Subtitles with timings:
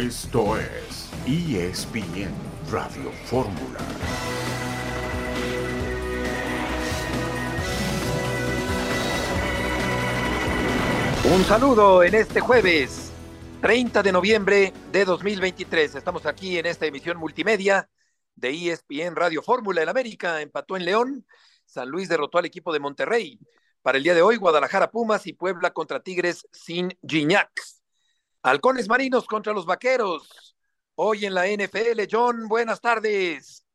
[0.00, 2.32] Esto es ESPN
[2.70, 3.78] Radio Fórmula.
[11.30, 13.12] Un saludo en este jueves
[13.60, 15.96] 30 de noviembre de 2023.
[15.96, 17.90] Estamos aquí en esta emisión multimedia
[18.34, 19.82] de ESPN Radio Fórmula.
[19.82, 21.26] El América empató en León.
[21.66, 23.38] San Luis derrotó al equipo de Monterrey.
[23.82, 27.50] Para el día de hoy, Guadalajara Pumas y Puebla contra Tigres sin Gignac.
[28.42, 30.56] Halcones Marinos contra los Vaqueros.
[30.94, 33.66] Hoy en la NFL, John, buenas tardes.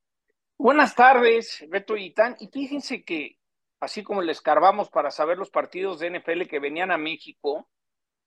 [0.58, 2.36] Buenas tardes, Beto y Tan.
[2.40, 3.38] Y fíjense que,
[3.80, 7.70] así como le escarbamos para saber los partidos de NFL que venían a México,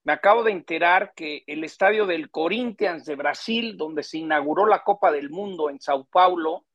[0.05, 4.85] me acabo de enterar que el estadio del Corinthians de Brasil, donde se inauguró la
[4.85, 6.67] Copa del Mundo en Sao Paulo,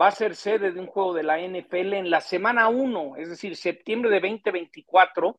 [0.00, 3.28] va a ser sede de un juego de la NFL en la semana 1, es
[3.28, 5.38] decir, septiembre de 2024.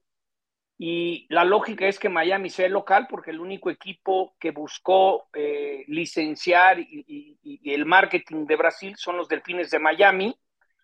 [0.77, 5.29] Y la lógica es que Miami sea el local porque el único equipo que buscó
[5.33, 10.35] eh, licenciar y, el marketing de Brasil son los Delfines de Miami.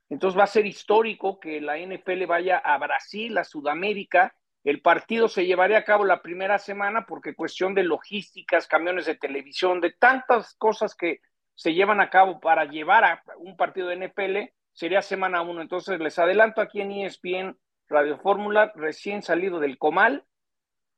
[0.09, 4.34] Entonces va a ser histórico que la NFL vaya a Brasil, a Sudamérica.
[4.64, 9.16] El partido se llevaría a cabo la primera semana porque cuestión de logísticas, camiones de
[9.16, 11.20] televisión, de tantas cosas que
[11.56, 15.62] se llevan a cabo para llevar a un partido de NFL, sería semana uno.
[15.62, 17.58] Entonces les adelanto aquí en ESPN
[17.90, 20.23] Radio Fórmula, recién salido del Comal,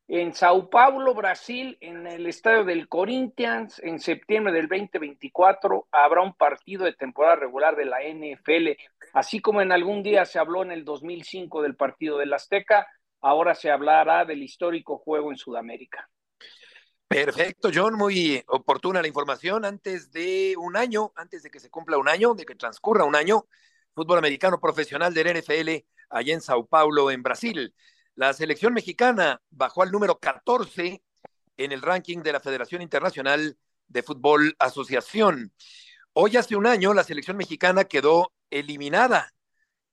[0.09, 6.33] en Sao Paulo, Brasil, en el estadio del Corinthians, en septiembre del 2024, habrá un
[6.33, 8.71] partido de temporada regular de la NFL,
[9.13, 12.85] así como en algún día se habló en el 2005 del partido del Azteca,
[13.21, 16.09] ahora se hablará del histórico juego en Sudamérica.
[17.07, 19.63] Perfecto, John, muy oportuna la información.
[19.63, 23.15] Antes de un año, antes de que se cumpla un año, de que transcurra un
[23.15, 23.45] año,
[23.93, 27.73] fútbol americano profesional del NFL allá en Sao Paulo, en Brasil.
[28.15, 31.01] La selección mexicana bajó al número 14
[31.57, 35.53] en el ranking de la Federación Internacional de Fútbol Asociación.
[36.13, 39.33] Hoy hace un año la selección mexicana quedó eliminada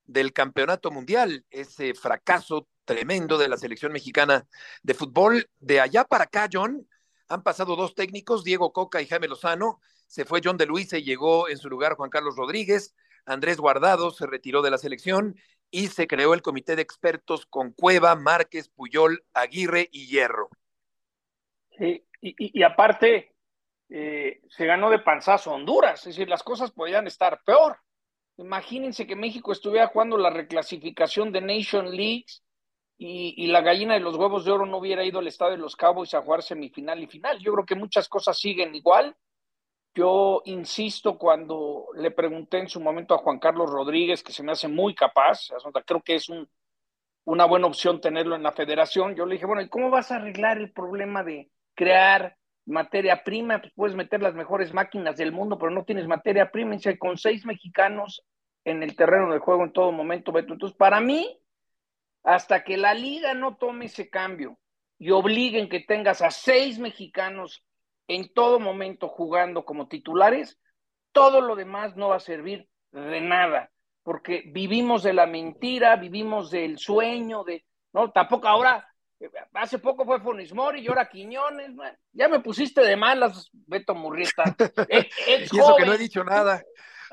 [0.04, 4.48] del campeonato mundial, ese fracaso tremendo de la selección mexicana
[4.82, 5.48] de fútbol.
[5.60, 6.88] De allá para acá, John,
[7.28, 9.80] han pasado dos técnicos, Diego Coca y Jaime Lozano.
[10.06, 12.94] Se fue John de Luis y llegó en su lugar Juan Carlos Rodríguez.
[13.26, 15.36] Andrés Guardado se retiró de la selección
[15.70, 20.48] y se creó el comité de expertos con Cueva, Márquez, Puyol, Aguirre y Hierro.
[21.76, 23.34] Sí, y, aparte,
[23.88, 27.78] eh, se ganó de panzazo Honduras, es decir, las cosas podían estar peor.
[28.38, 32.42] Imagínense que México estuviera jugando la reclasificación de Nation Leagues
[32.96, 35.76] y, la gallina de los huevos de oro no hubiera ido al estado de los
[35.76, 37.38] Cowboys a jugar semifinal y final.
[37.38, 39.16] Yo creo que muchas cosas siguen igual.
[39.94, 44.52] Yo insisto cuando le pregunté en su momento a Juan Carlos Rodríguez, que se me
[44.52, 45.48] hace muy capaz,
[45.84, 46.48] creo que es un,
[47.24, 49.14] una buena opción tenerlo en la federación.
[49.14, 53.60] Yo le dije, bueno, ¿y cómo vas a arreglar el problema de crear materia prima?
[53.60, 56.76] Pues puedes meter las mejores máquinas del mundo, pero no tienes materia prima.
[56.76, 58.24] Y con seis mexicanos
[58.64, 60.54] en el terreno de juego en todo momento, Beto.
[60.54, 61.38] Entonces, para mí,
[62.22, 64.58] hasta que la liga no tome ese cambio
[64.98, 67.62] y obliguen que tengas a seis mexicanos
[68.08, 70.58] en todo momento jugando como titulares,
[71.12, 73.70] todo lo demás no va a servir de nada,
[74.02, 78.88] porque vivimos de la mentira, vivimos del sueño, de, no, tampoco ahora,
[79.52, 81.72] hace poco fue Fonismori y ahora Quiñones,
[82.12, 84.44] ya me pusiste de malas, Beto Murrieta.
[85.52, 86.62] y eso que no he dicho nada.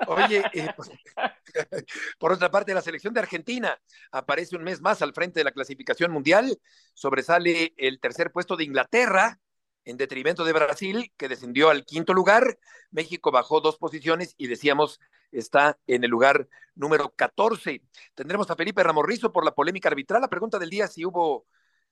[0.08, 0.92] Oye, eh, pues,
[2.20, 3.78] por otra parte, la selección de Argentina
[4.12, 6.58] aparece un mes más al frente de la clasificación mundial.
[6.94, 9.40] Sobresale el tercer puesto de Inglaterra
[9.85, 12.59] en detrimento de Brasil, que descendió al quinto lugar.
[12.91, 15.00] México bajó dos posiciones y decíamos
[15.31, 17.81] está en el lugar número 14.
[18.13, 20.22] Tendremos a Felipe Ramorrizo por la polémica arbitral.
[20.22, 21.46] La pregunta del día si hubo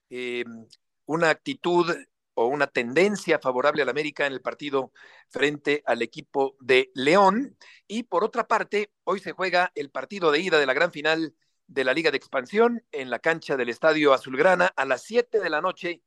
[0.10, 0.44] eh,
[1.06, 1.94] una actitud
[2.36, 4.92] o una tendencia favorable al América en el partido
[5.30, 7.58] frente al equipo de León.
[7.88, 11.36] Y por otra parte, hoy se juega el partido de ida de la gran final
[11.68, 15.50] de la Liga de Expansión en la cancha del Estadio Azulgrana a las 7 de
[15.50, 16.02] la noche.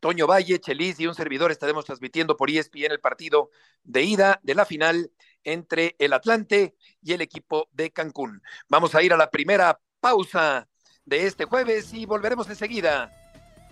[0.00, 3.50] Toño Valle, Chelis y un servidor estaremos transmitiendo por ESPN el partido
[3.84, 5.10] de ida de la final
[5.44, 8.42] entre el Atlante y el equipo de Cancún.
[8.68, 10.68] Vamos a ir a la primera pausa
[11.04, 13.12] de este jueves y volveremos enseguida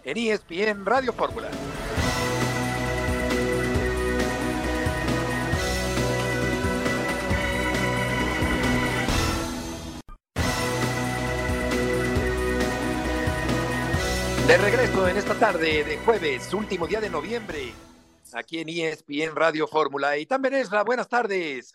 [0.04, 1.50] en ESPN Radio Fórmula.
[14.46, 17.72] De regreso en esta tarde de jueves, último día de noviembre,
[18.32, 20.16] aquí en ESPN Radio Fórmula.
[20.18, 21.74] Y también es la buenas tardes.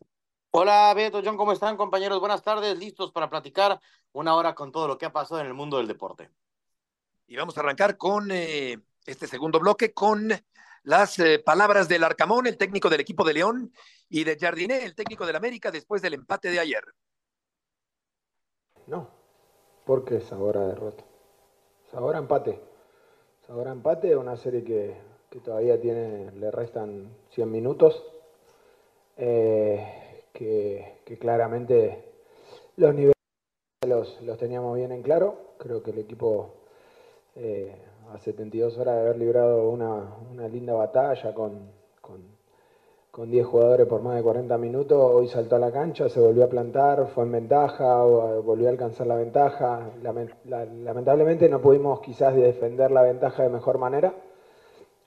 [0.51, 2.21] Hola Beto, John, ¿cómo están compañeros?
[2.21, 3.77] Buenas tardes, listos para platicar
[4.13, 6.29] una hora con todo lo que ha pasado en el mundo del deporte.
[7.27, 10.31] Y vamos a arrancar con eh, este segundo bloque con
[10.83, 13.73] las eh, palabras del Arcamón, el técnico del equipo de León,
[14.07, 16.85] y de Jardiné, el técnico del América, después del empate de ayer.
[18.87, 19.09] No,
[19.85, 21.10] porque es ahora derrota.
[21.93, 22.59] Ahora empate.
[23.49, 24.95] Ahora empate, una serie que,
[25.29, 28.01] que todavía tiene, le restan 100 minutos.
[29.17, 32.05] Eh, que, que, claramente
[32.77, 33.13] los niveles
[33.85, 35.35] los, los, teníamos bien en claro.
[35.57, 36.53] Creo que el equipo
[37.35, 37.75] eh,
[38.13, 41.71] a 72 horas de haber librado una, una linda batalla con,
[43.11, 46.45] con, 10 jugadores por más de 40 minutos, hoy saltó a la cancha, se volvió
[46.45, 49.91] a plantar, fue en ventaja, volvió a alcanzar la ventaja.
[50.01, 54.13] Lamentablemente no pudimos quizás defender la ventaja de mejor manera,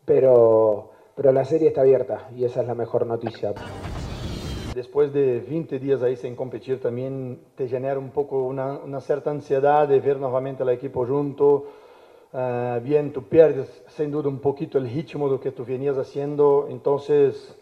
[0.05, 3.55] pero, pero la serie está abierta y esa es la mejor noticia.
[4.75, 9.31] Después de 20 días ahí sin competir, también te genera un poco una, una cierta
[9.31, 11.67] ansiedad de ver nuevamente al equipo junto.
[12.33, 15.97] Uh, bien, tú pierdes sin duda un poquito el ritmo de lo que tú venías
[15.97, 17.57] haciendo, entonces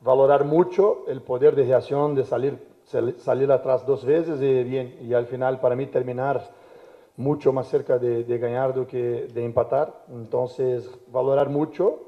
[0.00, 2.58] valorar mucho el poder de reacción de salir,
[3.18, 6.50] salir atrás dos veces y bien, y al final para mí terminar
[7.16, 12.06] mucho más cerca de, de ganar do que de empatar, entonces valorar mucho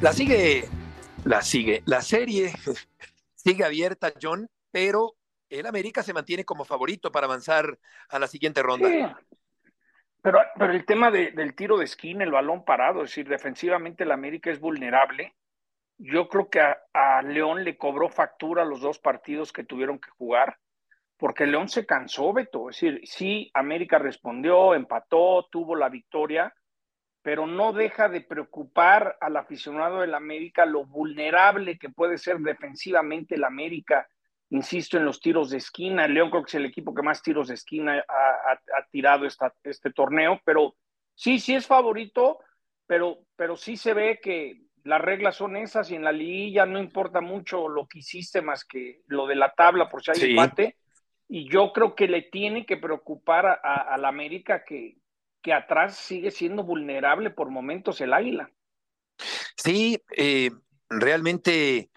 [0.00, 0.64] La sigue,
[1.24, 2.54] la sigue, la serie
[3.34, 5.14] sigue abierta, John, pero
[5.50, 7.78] el América se mantiene como favorito para avanzar
[8.08, 8.88] a la siguiente ronda.
[8.88, 9.36] Sí.
[10.22, 14.04] Pero, pero el tema de, del tiro de esquina, el balón parado, es decir, defensivamente
[14.04, 15.34] el América es vulnerable.
[15.98, 20.10] Yo creo que a, a León le cobró factura los dos partidos que tuvieron que
[20.10, 20.58] jugar,
[21.16, 22.70] porque León se cansó, Beto.
[22.70, 26.54] Es decir, sí, América respondió, empató, tuvo la victoria,
[27.22, 33.34] pero no deja de preocupar al aficionado del América lo vulnerable que puede ser defensivamente
[33.34, 34.08] el América,
[34.50, 36.04] insisto, en los tiros de esquina.
[36.04, 38.86] El León creo que es el equipo que más tiros de esquina ha, ha, ha
[38.90, 40.76] tirado esta, este torneo, pero
[41.14, 42.38] sí, sí es favorito,
[42.86, 46.78] pero, pero sí se ve que las reglas son esas y en la liguilla no
[46.78, 50.30] importa mucho lo que hiciste más que lo de la tabla por si hay sí.
[50.30, 50.76] empate.
[51.28, 54.96] Y yo creo que le tiene que preocupar a, a, a la América que,
[55.42, 58.50] que atrás sigue siendo vulnerable por momentos el águila.
[59.56, 60.50] Sí, eh,
[60.88, 61.90] realmente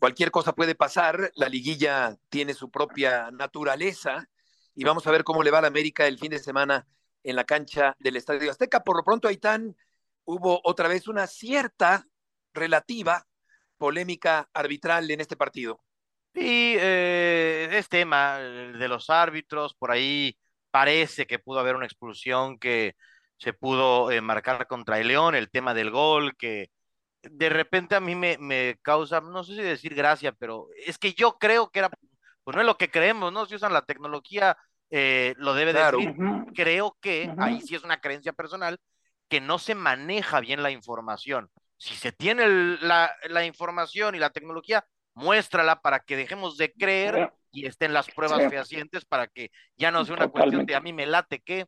[0.00, 1.30] cualquier cosa puede pasar.
[1.36, 4.28] La liguilla tiene su propia naturaleza
[4.74, 6.88] y vamos a ver cómo le va a la América el fin de semana
[7.22, 8.82] en la cancha del Estadio Azteca.
[8.82, 9.76] Por lo pronto, Aitán,
[10.24, 12.06] hubo otra vez una cierta
[12.52, 13.28] relativa
[13.76, 15.84] polémica arbitral en este partido.
[16.34, 20.36] Sí, eh, es tema de los árbitros, por ahí
[20.70, 22.94] parece que pudo haber una expulsión que
[23.36, 26.70] se pudo eh, marcar contra el León, el tema del gol, que
[27.22, 31.12] de repente a mí me, me, causa, no sé si decir gracia, pero es que
[31.12, 31.90] yo creo que era,
[32.44, 33.46] pues no es lo que creemos, ¿no?
[33.46, 34.56] Si usan la tecnología,
[34.90, 35.98] eh, lo debe claro.
[35.98, 36.14] decir.
[36.18, 36.52] Uh -huh.
[36.54, 37.44] Creo que, uh -huh.
[37.44, 38.78] ahí sí es una creencia personal,
[39.28, 41.50] que no se maneja bien la información.
[41.78, 44.84] Si se tiene el, la, la, información y la tecnología,
[45.14, 48.48] muéstrala para que dejemos de creer y estén las pruebas sí.
[48.48, 50.56] fehacientes para que ya no sea una Totalmente.
[50.56, 51.66] cuestión de a mí me late que.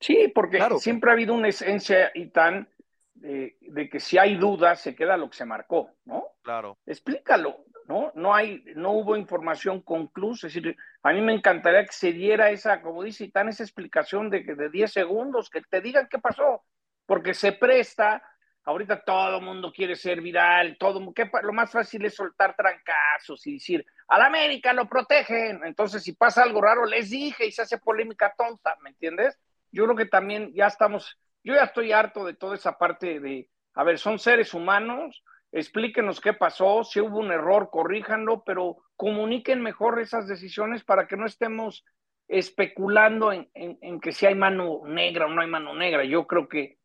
[0.00, 0.78] Sí, porque claro.
[0.78, 2.68] siempre ha habido una esencia y tan
[3.14, 6.24] de, de, que si hay dudas se queda lo que se marcó, ¿no?
[6.42, 6.78] Claro.
[6.86, 8.12] Explícalo, ¿no?
[8.14, 12.50] No hay, no hubo información conclusa, es decir, a mí me encantaría que se diera
[12.50, 16.64] esa, como dice Itán, esa explicación de, de 10 segundos, que te digan qué pasó,
[17.06, 18.22] porque se presta
[18.66, 23.46] Ahorita todo el mundo quiere ser viral, todo que lo más fácil es soltar trancazos
[23.46, 25.60] y decir, al América lo protegen.
[25.64, 29.38] Entonces, si pasa algo raro, les dije y se hace polémica tonta, ¿me entiendes?
[29.70, 33.48] Yo creo que también ya estamos, yo ya estoy harto de toda esa parte de,
[33.74, 35.22] a ver, son seres humanos,
[35.52, 41.16] explíquenos qué pasó, si hubo un error, corríjanlo, pero comuniquen mejor esas decisiones para que
[41.16, 41.84] no estemos
[42.26, 46.04] especulando en, en, en que si hay mano negra o no hay mano negra.
[46.04, 46.78] Yo creo que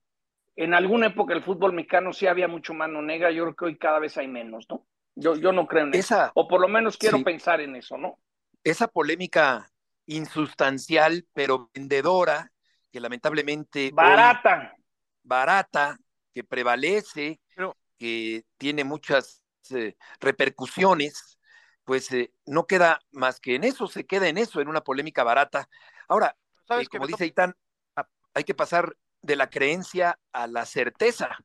[0.57, 3.77] en alguna época el fútbol mexicano sí había mucho mano negra, yo creo que hoy
[3.77, 4.85] cada vez hay menos, ¿no?
[5.15, 7.23] Yo, yo no creo en esa, eso, o por lo menos quiero sí.
[7.23, 8.19] pensar en eso, ¿no?
[8.63, 9.69] Esa polémica
[10.05, 12.51] insustancial, pero vendedora,
[12.91, 13.91] que lamentablemente...
[13.93, 14.73] Barata.
[14.73, 14.83] Hoy,
[15.23, 15.97] barata,
[16.33, 21.37] que prevalece, pero, que tiene muchas eh, repercusiones,
[21.83, 25.23] pues eh, no queda más que en eso, se queda en eso, en una polémica
[25.23, 25.69] barata.
[26.07, 26.35] Ahora,
[26.69, 27.55] eh, como dice Itán,
[28.33, 31.35] hay que pasar de la creencia a la certeza.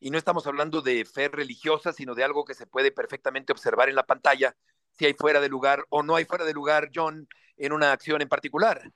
[0.00, 3.88] Y no estamos hablando de fe religiosa, sino de algo que se puede perfectamente observar
[3.88, 4.56] en la pantalla,
[4.92, 8.22] si hay fuera de lugar o no hay fuera de lugar, John, en una acción
[8.22, 8.92] en particular.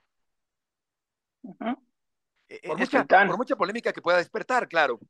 [1.42, 1.81] Uh -huh.
[2.64, 5.00] Por, mucha, por, mucha, polémica que pueda despertar, claro.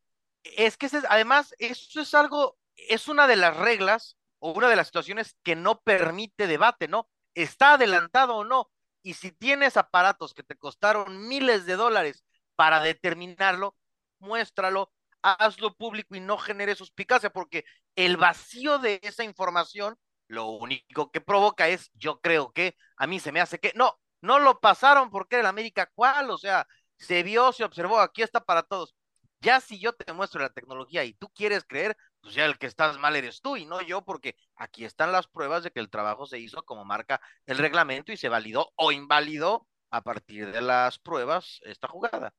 [0.43, 4.77] Es que es, además, eso es algo, es una de las reglas o una de
[4.77, 7.09] las situaciones que no permite debate, ¿no?
[7.35, 8.71] Está adelantado o no.
[9.03, 12.25] Y si tienes aparatos que te costaron miles de dólares
[12.57, 13.77] para determinarlo,
[14.19, 17.65] muéstralo, hazlo público y no genere suspicacia, porque
[17.97, 19.97] el vacío de esa información
[20.29, 23.99] lo único que provoca es, yo creo que a mí se me hace que, no,
[24.23, 26.67] no lo pasaron porque era el América cuál, o sea,
[27.02, 28.94] se vio, se observó, aquí está para todos.
[29.40, 32.66] Ya si yo te muestro la tecnología y tú quieres creer, pues ya el que
[32.66, 35.90] estás mal eres tú y no yo, porque aquí están las pruebas de que el
[35.90, 40.62] trabajo se hizo como marca el reglamento y se validó o invalidó a partir de
[40.62, 42.32] las pruebas esta jugada.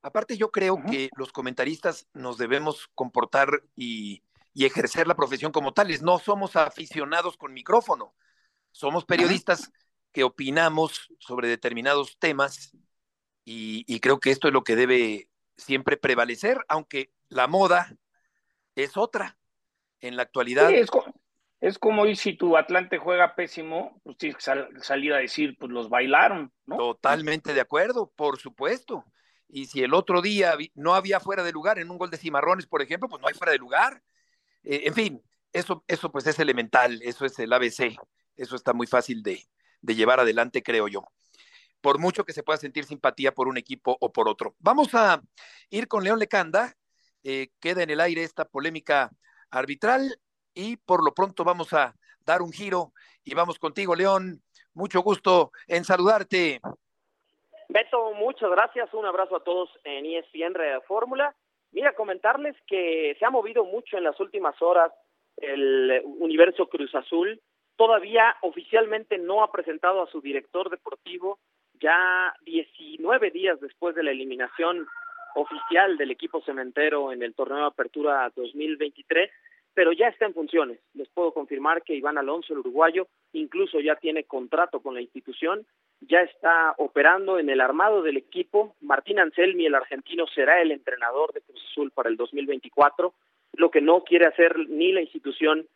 [0.00, 4.22] Aparte, yo creo que los comentaristas nos debemos comportar y,
[4.54, 6.02] y, ejercer la profesión como tales.
[6.02, 8.14] No somos aficionados con micrófono,
[8.70, 9.70] somos periodistas
[10.12, 12.72] que opinamos sobre determinados temas
[13.50, 17.96] y, y creo que esto es lo que debe siempre prevalecer, aunque la moda
[18.74, 19.38] es otra.
[20.00, 20.68] En la actualidad.
[20.68, 21.14] Sí, es, como,
[21.58, 25.56] es, como ir si tu Atlante juega pésimo, pues tienes que sal, salir a decir,
[25.58, 26.76] pues los bailaron, ¿no?
[26.76, 29.04] Totalmente de acuerdo, por supuesto.
[29.48, 32.66] Y si el otro día no había fuera de lugar en un gol de Cimarrones,
[32.66, 34.02] por ejemplo, pues no hay fuera de lugar.
[34.62, 35.22] Eh, en fin,
[35.54, 37.96] eso, eso pues es elemental, eso es el ABC,
[38.36, 39.48] eso está muy fácil de,
[39.80, 41.08] de llevar adelante, creo yo
[41.80, 44.54] por mucho que se pueda sentir simpatía por un equipo o por otro.
[44.58, 45.20] Vamos a
[45.70, 46.74] ir con León Lecanda,
[47.22, 49.10] eh, queda en el aire esta polémica
[49.50, 50.18] arbitral
[50.54, 52.92] y por lo pronto vamos a dar un giro
[53.24, 54.42] y vamos contigo, León.
[54.74, 56.60] Mucho gusto en saludarte.
[57.68, 58.92] Beto, muchas gracias.
[58.94, 60.54] Un abrazo a todos en ESPN
[60.86, 61.34] Fórmula.
[61.72, 64.92] Mira, comentarles que se ha movido mucho en las últimas horas
[65.36, 67.40] el universo Cruz Azul.
[67.76, 71.38] Todavía oficialmente no ha presentado a su director deportivo,
[71.80, 74.86] ya 19 días después de la eliminación
[75.34, 79.30] oficial del equipo cementero en el torneo de apertura 2023,
[79.74, 80.80] pero ya está en funciones.
[80.94, 85.66] Les puedo confirmar que Iván Alonso, el uruguayo, incluso ya tiene contrato con la institución,
[86.00, 88.74] ya está operando en el armado del equipo.
[88.80, 93.14] Martín Anselmi, el argentino, será el entrenador de Cruz Azul para el 2024,
[93.54, 95.66] lo que no quiere hacer ni la institución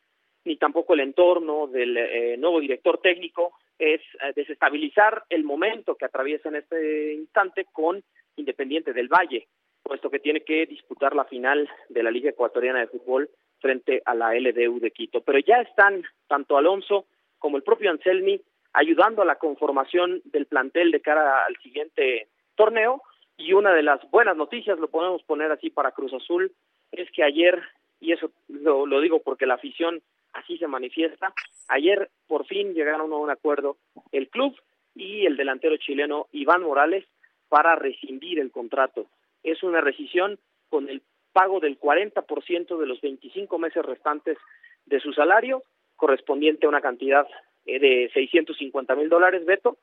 [0.44, 6.04] ni tampoco el entorno del eh, nuevo director técnico es eh, desestabilizar el momento que
[6.04, 8.02] atraviesa en este instante con
[8.36, 9.46] Independiente del Valle,
[9.82, 13.28] puesto que tiene que disputar la final de la Liga Ecuatoriana de Fútbol
[13.60, 15.20] frente a la LDU de Quito.
[15.20, 17.06] Pero ya están tanto Alonso
[17.38, 18.40] como el propio Anselmi
[18.72, 23.02] ayudando a la conformación del plantel de cara al siguiente torneo.
[23.36, 26.52] Y una de las buenas noticias, lo podemos poner así para Cruz Azul,
[26.90, 27.60] es que ayer,
[28.00, 30.02] y eso lo, lo digo porque la afición
[30.32, 31.32] así se manifiesta,
[31.68, 33.76] ayer por fin llegaron a un acuerdo
[34.12, 34.54] el club
[34.94, 37.04] y el delantero chileno Iván Morales
[37.48, 39.06] para rescindir el contrato.
[39.42, 44.38] Es una rescisión con el pago del 40% de los 25 meses restantes
[44.86, 45.62] de su salario,
[45.96, 47.26] correspondiente a una cantidad
[47.66, 49.78] eh, de 650 mil dólares, Beto,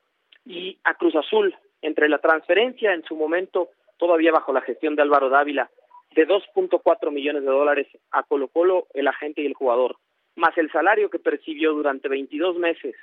[0.45, 5.01] y a Cruz Azul, entre la transferencia en su momento, todavía bajo la gestión de
[5.01, 5.69] Álvaro Dávila,
[6.15, 9.97] de 2.4 millones de dólares a Colo Colo, el agente y el jugador,
[10.39, 12.95] más el salario que percibió durante 22 meses,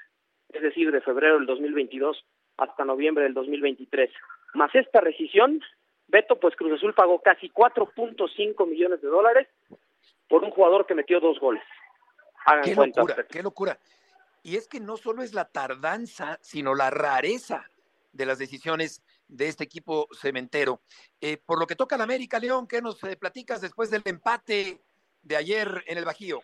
[0.49, 2.25] es decir, de febrero del 2022
[2.57, 4.11] hasta noviembre del 2023,
[4.55, 5.61] más esta rescisión,
[6.09, 9.49] Beto, pues Cruz Azul pagó casi 4.5 millones de dólares
[10.29, 11.63] por un jugador que metió dos goles.
[12.47, 13.79] Hagan qué locura, qué locura.
[14.43, 17.69] Y es que no solo es la tardanza, sino la rareza
[18.13, 20.81] de las decisiones de este equipo cementero.
[21.21, 24.81] Eh, por lo que toca al América, León, ¿qué nos eh, platicas después del empate
[25.23, 26.43] de ayer en el Bajío?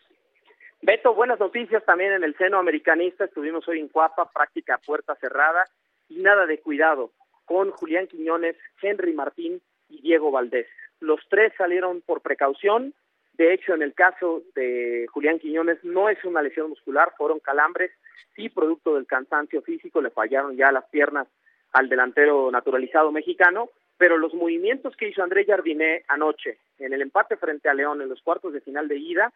[0.84, 3.24] Beto, buenas noticias también en el seno americanista.
[3.24, 5.64] Estuvimos hoy en Cuapa, práctica puerta cerrada
[6.08, 7.12] y nada de cuidado
[7.44, 10.66] con Julián Quiñones, Henry Martín y Diego Valdés.
[10.98, 12.94] Los tres salieron por precaución.
[13.34, 17.92] De hecho, en el caso de Julián Quiñones no es una lesión muscular, fueron calambres
[18.36, 21.28] y producto del cansancio físico le fallaron ya las piernas
[21.70, 27.36] al delantero naturalizado mexicano, pero los movimientos que hizo André Jardiné anoche en el empate
[27.36, 29.32] frente a León en los cuartos de final de ida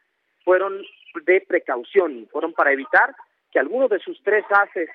[0.46, 0.80] fueron
[1.24, 3.16] de precaución, fueron para evitar
[3.50, 4.88] que alguno de sus tres haces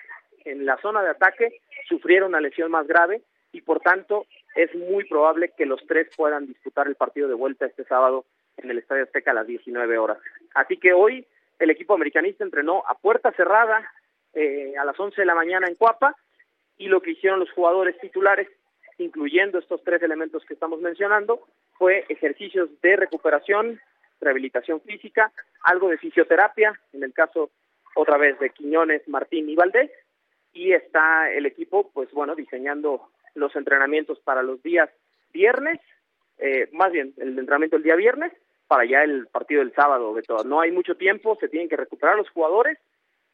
[0.46, 5.04] en la zona de ataque sufrieron una lesión más grave y por tanto es muy
[5.10, 8.24] probable que los tres puedan disputar el partido de vuelta este sábado
[8.56, 10.20] en el Estadio Azteca a las 19 horas.
[10.56, 11.28] Así que hoy
[11.60, 13.92] el equipo americanista entrenó a puerta cerrada
[14.34, 16.16] eh, a las 11 de la mañana en Cuapa
[16.78, 18.48] y lo que hicieron los jugadores titulares,
[19.00, 21.42] incluyendo estos tres elementos que estamos mencionando,
[21.74, 23.82] fue ejercicios de recuperación,
[24.22, 25.32] rehabilitación física,
[25.64, 27.52] algo de fisioterapia, en el caso
[27.96, 29.92] otra vez de Quiñones, Martín y Valdés,
[30.54, 34.90] y está el equipo, pues bueno, diseñando los entrenamientos para los días
[35.34, 35.80] viernes,
[36.38, 38.32] eh, más bien el entrenamiento el día viernes,
[38.68, 40.44] para ya el partido del sábado, de todo.
[40.44, 42.78] No hay mucho tiempo, se tienen que recuperar los jugadores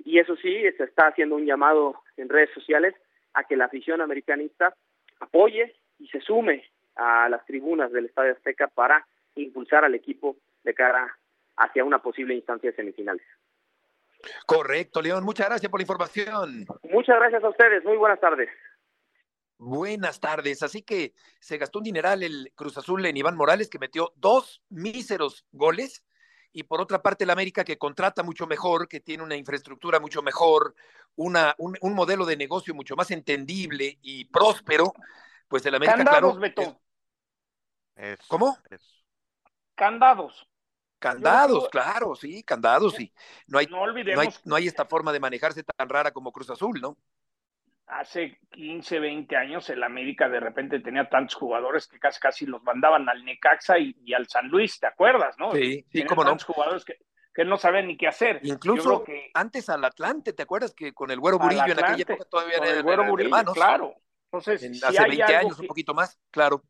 [0.04, 2.96] y eso sí, se está haciendo un llamado en redes sociales
[3.34, 4.76] a que la afición americanista
[5.20, 6.64] apoye y se sume
[6.96, 11.18] a las tribunas del Estadio Azteca para impulsar al equipo de cara
[11.56, 13.26] hacia una posible instancia de semifinales.
[14.46, 15.24] Correcto, León.
[15.24, 16.66] Muchas gracias por la información.
[16.84, 17.84] Muchas gracias a ustedes.
[17.84, 18.50] Muy buenas tardes.
[19.58, 20.62] Buenas tardes.
[20.62, 24.62] Así que se gastó un dineral el Cruz Azul en Iván Morales, que metió dos
[24.70, 26.04] míseros goles.
[26.52, 30.22] Y por otra parte, el América, que contrata mucho mejor, que tiene una infraestructura mucho
[30.22, 30.76] mejor,
[31.16, 34.94] una, un, un modelo de negocio mucho más entendible y próspero,
[35.48, 36.40] pues el América, Candados, claro.
[36.40, 36.82] Beto.
[37.96, 38.58] es- ¿Cómo?
[39.76, 40.48] Candados.
[41.00, 43.14] Candados, claro, sí, candados, sí.
[43.48, 46.32] No hay, No no hay, olvidemos, no hay esta forma de manejarse tan rara como
[46.32, 46.98] Cruz Azul, ¿no?
[47.88, 52.62] hace 15, 20 años el América de repente tenía tantos jugadores que casi casi los
[52.64, 55.52] mandaban al Necaxa y, y al San Luis, ¿te acuerdas, no?
[55.54, 56.32] Sí, sí, cómo no.
[56.32, 56.98] tantos jugadores que,
[57.34, 58.42] que no sabían ni qué hacer.
[58.44, 62.26] Incluso que antes al Atlante, ¿te acuerdas que con el Güero Burillo en aquella época
[62.26, 63.54] todavía eran, hermanos?
[63.54, 63.94] claro.
[64.26, 66.62] Entonces, En- si hace hay 20 algo años, que- un poquito más, claro.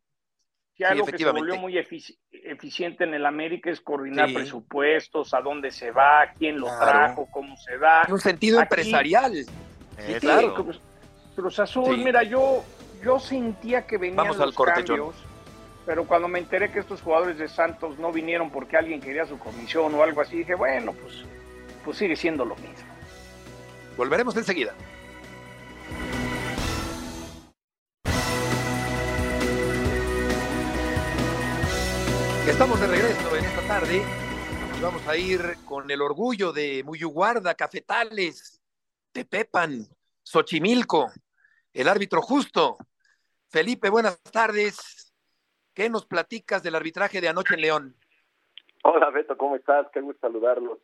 [0.77, 4.35] Si algo que se volvió muy efici- eficiente en el América es coordinar Sí.
[4.35, 6.85] presupuestos, a dónde se va, quién lo Claro.
[6.85, 8.03] trajo, cómo se da.
[8.07, 9.35] En un sentido Aquí- empresarial.
[9.35, 9.49] Eso.
[10.19, 10.53] claro.
[10.53, 10.79] Cruz,
[11.35, 12.03] Cruz Azul, Sí.
[12.03, 12.63] mira, yo,
[13.03, 15.15] yo sentía que venían Vamos al los corte, cambios,
[15.85, 19.39] pero cuando me enteré que estos jugadores de Santos no vinieron porque alguien quería su
[19.39, 21.23] comisión o algo así, dije, bueno, pues,
[21.83, 22.87] pues sigue siendo lo mismo.
[23.97, 24.73] Volveremos enseguida.
[32.47, 34.01] Estamos de regreso en esta tarde
[34.77, 38.63] y vamos a ir con el orgullo de Muyuguarda, Cafetales,
[39.11, 39.81] Tepepan,
[40.23, 41.11] Xochimilco,
[41.73, 42.77] el árbitro justo.
[43.49, 45.13] Felipe, buenas tardes.
[45.73, 47.95] ¿Qué nos platicas del arbitraje de anoche en León?
[48.83, 49.87] Hola Beto, ¿cómo estás?
[49.91, 50.79] Qué gusto saludarlos.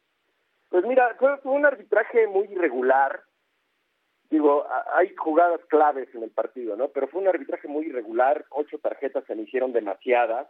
[0.68, 3.24] Pues mira, fue, un arbitraje muy irregular.
[4.30, 6.90] Digo, hay jugadas claves en el partido, ¿no?
[6.90, 8.46] Pero fue un arbitraje muy irregular.
[8.50, 10.48] Ocho tarjetas se me hicieron demasiadas,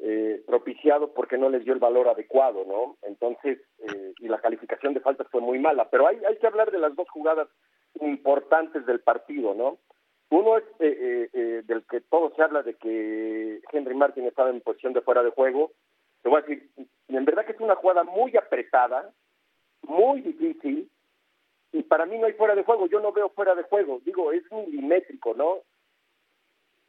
[0.00, 2.96] eh, propiciado porque no les dio el valor adecuado, ¿no?
[3.02, 5.88] Entonces, eh, y la calificación de faltas fue muy mala.
[5.90, 7.48] Pero hay, hay que hablar de las dos jugadas
[8.00, 9.78] importantes del partido, ¿no?
[10.30, 14.50] Uno es eh, eh, eh, del que todo se habla de que Henry Martin estaba
[14.50, 15.72] en posición de fuera de juego.
[16.22, 16.70] Te voy a decir,
[17.08, 19.10] en verdad que es una jugada muy apretada,
[19.82, 20.90] muy difícil,
[21.72, 22.86] y para mí no hay fuera de juego.
[22.88, 24.00] Yo no veo fuera de juego.
[24.04, 25.60] Digo, es milimétrico, ¿no?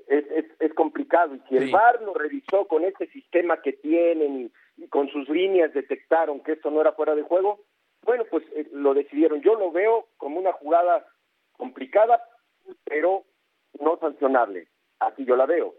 [0.09, 1.35] Es, es, es complicado.
[1.35, 1.71] Y si el Sí.
[1.71, 6.53] VAR lo revisó con este sistema que tienen y, y con sus líneas detectaron que
[6.53, 7.59] esto no era fuera de juego,
[8.03, 9.41] bueno, pues eh, lo decidieron.
[9.41, 11.05] Yo lo veo como una jugada
[11.57, 12.23] complicada,
[12.85, 13.23] pero
[13.79, 14.67] no sancionable.
[14.99, 15.75] Así yo la veo.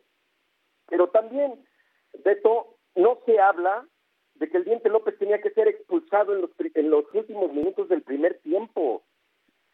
[0.87, 1.67] Pero también,
[2.25, 3.85] Beto, no se habla
[4.35, 7.89] de que el Diente López tenía que ser expulsado en los, en los últimos minutos
[7.89, 9.03] del primer tiempo.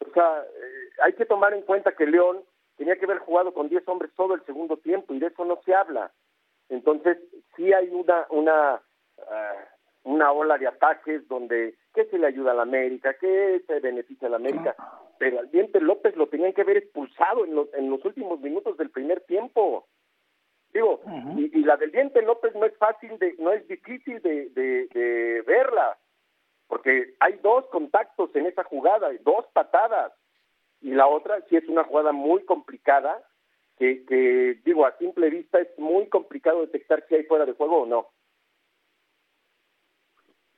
[0.00, 2.42] O sea, eh, hay que tomar en cuenta que León
[2.76, 5.60] tenía que haber jugado con 10 hombres todo el segundo tiempo y de eso no
[5.64, 6.12] se habla.
[6.68, 7.18] Entonces,
[7.56, 8.82] sí hay una una
[9.30, 9.64] ah,
[10.04, 14.28] una ola de ataques donde que se le ayuda a la América, que se beneficia
[14.28, 14.76] a la América,
[15.18, 18.76] pero al Diente López lo tenían que haber expulsado en los, en los últimos minutos
[18.76, 19.86] del primer tiempo.
[20.72, 21.00] Digo,
[21.36, 24.86] y, y la del Diente López no es fácil de, no es difícil de, de,
[24.88, 25.96] de verla,
[26.68, 30.12] porque hay dos contactos en esa jugada, dos patadas,
[30.86, 33.20] y la otra sí es una jugada muy complicada,
[33.76, 37.86] que, digo, a simple vista es muy complicado detectar si hay fuera de juego o
[37.86, 38.06] no.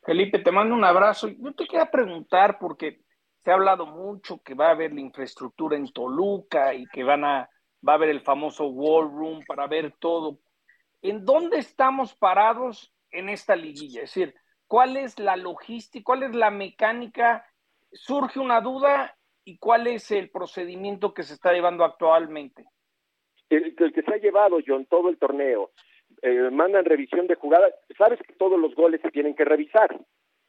[0.02, 1.28] Felipe, te mando un abrazo.
[1.28, 3.00] Yo te quería preguntar, porque
[3.42, 7.24] se ha hablado mucho que va a haber la infraestructura en Toluca y que van
[7.24, 7.48] a,
[7.86, 10.40] va a haber el famoso War Room para ver todo.
[11.00, 14.02] ¿En dónde estamos parados en esta liguilla?
[14.02, 14.34] Es decir,
[14.66, 17.46] ¿cuál es la logística, cuál es la mecánica?
[17.92, 19.14] Surge una duda
[19.50, 22.64] y cuál es el procedimiento que se está llevando actualmente.
[23.50, 25.70] el, el que se ha llevado, John, todo el torneo,
[26.20, 29.90] eh, mandan revisión de jugada, sabes que todos los goles se tienen que revisar,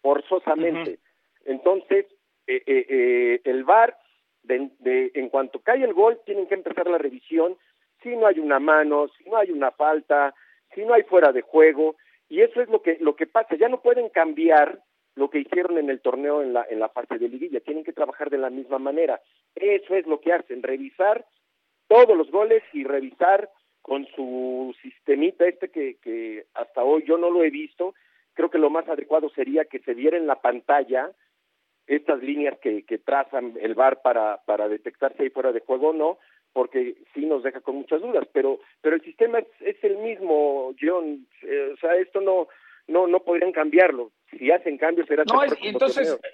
[0.02, 1.00] forzosamente.
[1.46, 2.06] Entonces,
[2.48, 3.96] eh, eh, eh, el VAR,
[4.44, 7.58] de, de- en cuanto cae el gol, tienen que empezar la revisión,
[8.04, 10.34] si no hay una mano, si no hay una falta,
[10.74, 11.96] si no hay fuera de juego,
[12.28, 14.82] y eso es lo que, lo que pasa, ya no pueden cambiar
[15.16, 17.94] lo que hicieron en el torneo en la, en la fase de liguilla, tienen que
[17.94, 19.22] trabajar de la misma manera.
[19.56, 21.26] Eso es lo que hacen, revisar
[21.88, 23.50] todos los goles y revisar
[23.82, 27.96] con su sistemita este que, que hasta hoy yo no lo he visto.
[28.34, 31.12] Creo que lo más adecuado sería que se viera en la pantalla
[31.88, 35.90] estas líneas que, que trazan el VAR para, para detectar si hay fuera de juego
[35.90, 36.20] o no,
[36.54, 41.28] porque sí nos deja con muchas dudas, pero pero el sistema es, el mismo, John,
[41.42, 42.48] eh, o sea, esto no
[42.90, 44.12] no no podrían cambiarlo.
[44.32, 46.34] Si hacen cambios será No, es, entonces, torneo.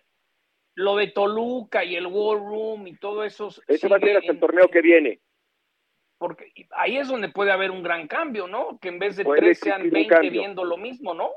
[0.76, 3.50] lo de Toluca y el War Room y todo eso.
[3.68, 5.20] Ese va a ser hasta el torneo que viene.
[6.18, 8.80] porque ahí es donde puede haber un gran cambio, ¿no?
[8.82, 11.32] Que en vez de tres sean 20 viendo lo mismo, ¿no?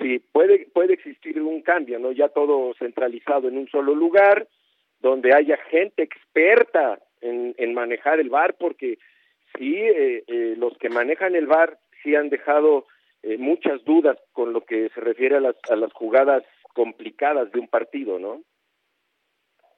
[0.00, 2.12] Sí, puede, puede existir un cambio, ¿no?
[2.12, 4.48] Ya todo centralizado en un solo lugar,
[5.00, 8.98] donde haya gente experta en, en manejar el bar, porque
[9.58, 12.86] sí, eh, eh, los que manejan el bar sí han dejado
[13.26, 16.42] eh, muchas dudas con lo que se refiere a las, a las jugadas
[16.74, 18.42] complicadas de un partido, ¿no?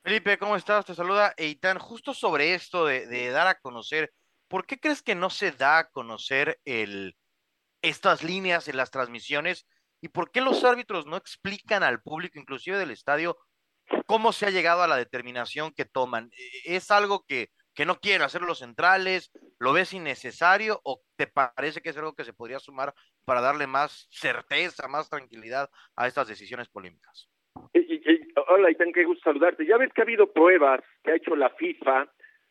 [0.03, 0.85] Felipe, ¿cómo estás?
[0.85, 1.79] Te saluda Eitan.
[1.79, 4.13] Justo sobre esto de, de, dar a conocer,
[4.49, 7.17] ¿por qué crees que no se da a conocer el,
[7.83, 9.65] estas líneas en las transmisiones?
[10.01, 13.39] ¿Y por qué los árbitros no explican al público, inclusive del estadio,
[14.07, 16.31] cómo se ha llegado a la determinación que toman?
[16.65, 19.31] ¿Es algo que, que no quieren hacer los centrales?
[19.61, 23.67] ¿Lo ves innecesario o te parece que es algo que se podría sumar para darle
[23.67, 27.29] más certeza, más tranquilidad a estas decisiones polémicas?
[28.49, 29.67] hola, y que gusto saludarte.
[29.67, 32.09] Ya ves que ha habido pruebas que ha hecho la FIFA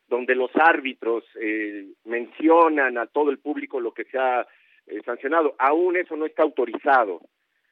[0.07, 4.45] donde los árbitros eh, mencionan a todo el público lo que se ha
[4.87, 5.55] eh, sancionado.
[5.57, 7.21] Aún eso no está autorizado.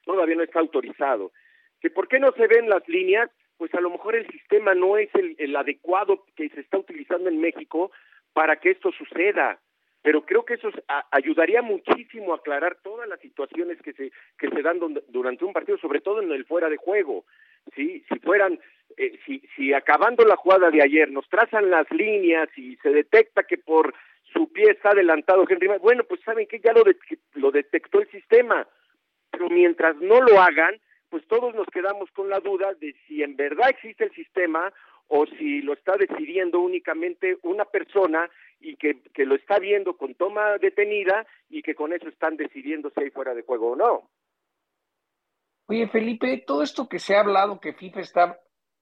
[0.04, 1.32] Todavía no está autorizado.
[1.80, 3.30] ¿Que ¿Por qué no se ven las líneas?
[3.56, 7.28] Pues a lo mejor el sistema no es el, el adecuado que se está utilizando
[7.28, 7.92] en México
[8.32, 9.60] para que esto suceda
[10.04, 10.68] pero creo que eso
[11.12, 15.78] ayudaría muchísimo a aclarar todas las situaciones que se que se dan durante un partido,
[15.78, 17.24] sobre todo en el fuera de juego.
[17.74, 18.04] ¿sí?
[18.10, 18.60] Si fueran,
[18.98, 23.44] eh, si, si acabando la jugada de ayer nos trazan las líneas y se detecta
[23.44, 23.94] que por
[24.30, 26.82] su pie está adelantado Henry, bueno, pues saben que ya lo,
[27.36, 28.68] lo detectó el sistema,
[29.30, 30.74] pero mientras no lo hagan,
[31.08, 34.72] pues todos nos quedamos con la duda de si en verdad existe el sistema
[35.08, 40.14] o si lo está decidiendo únicamente una persona y que, que lo está viendo con
[40.14, 44.10] toma detenida y que con eso están decidiendo si hay fuera de juego o no.
[45.66, 48.40] Oye, Felipe, todo esto que se ha hablado que FIFA está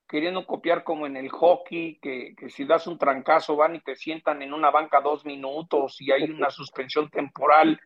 [0.08, 3.94] queriendo copiar como en el hockey, que, que, si das un trancazo van y te
[3.94, 7.80] sientan en una banca dos minutos y hay una suspensión temporal.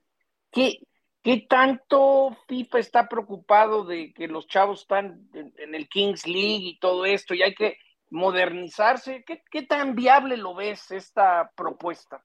[0.50, 0.78] ¿Qué,
[1.26, 6.78] qué tanto FIFA está preocupado de que los chavos están en, el Kings League y
[6.78, 7.78] todo esto y hay que
[8.10, 9.24] modernizarse?
[9.24, 12.22] ¿Qué, qué tan viable lo ves esta propuesta?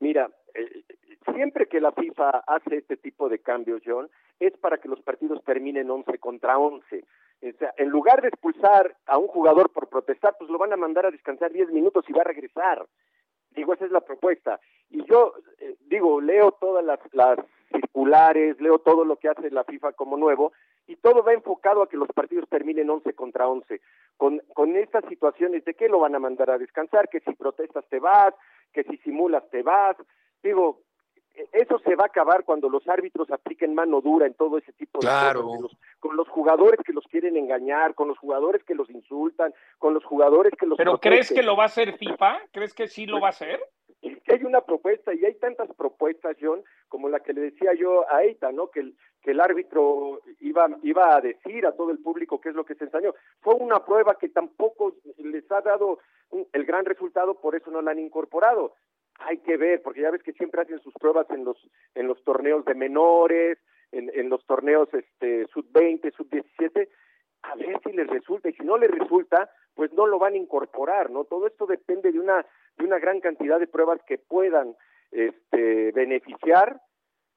[0.00, 0.84] Mira, eh,
[1.34, 4.08] siempre que la FIFA hace este tipo de cambios, John,
[4.40, 7.04] es para que los partidos terminen 11 contra 11.
[7.42, 10.78] O sea, en lugar de expulsar a un jugador por protestar, pues lo van a
[10.78, 12.86] mandar a descansar 10 minutos y va a regresar.
[13.50, 14.58] Digo, esa es la propuesta.
[14.88, 17.38] Y yo, eh, digo, leo todas las, las
[17.70, 20.52] circulares, leo todo lo que hace la FIFA como nuevo,
[20.86, 23.80] y todo va enfocado a que los partidos terminen 11 contra 11.
[24.16, 27.84] Con, con estas situaciones de que lo van a mandar a descansar, que si protestas
[27.88, 28.34] te vas,
[28.72, 29.96] que si simulas te vas.
[30.42, 30.80] Digo,
[31.34, 34.72] e, eso se va a acabar cuando los árbitros apliquen mano dura en todo ese
[34.72, 35.42] tipo de claro.
[35.42, 38.88] cosas, con los, con los, jugadores que los quieren engañar, con los jugadores que los
[38.90, 40.78] insultan, con los jugadores que los...
[40.78, 41.12] ¿Pero protegen.
[41.12, 42.40] crees que lo va a hacer FIFA?
[42.50, 43.60] ¿Crees que sí lo va a hacer?
[44.02, 48.22] Hay una propuesta y hay tantas propuestas, John, como la que le decía yo a
[48.22, 48.70] Eita, ¿no?
[48.70, 52.54] Que el, que el árbitro iba, iba a decir a todo el público qué es
[52.54, 53.14] lo que se ensañó.
[53.40, 55.98] Fue una prueba que tampoco les ha dado
[56.52, 58.74] el gran resultado, por eso no la han incorporado.
[59.20, 61.56] Hay que ver, porque ya ves que siempre hacen sus pruebas en los,
[61.94, 63.58] en los torneos de menores,
[63.90, 66.88] en, en los torneos este, sub-20, sub-17,
[67.42, 70.38] a ver si les resulta, y si no les resulta, pues no lo van a
[70.38, 71.24] incorporar, ¿no?
[71.24, 72.44] Todo esto depende de una,
[72.78, 74.74] de una gran cantidad de pruebas que puedan
[75.10, 76.80] este, beneficiar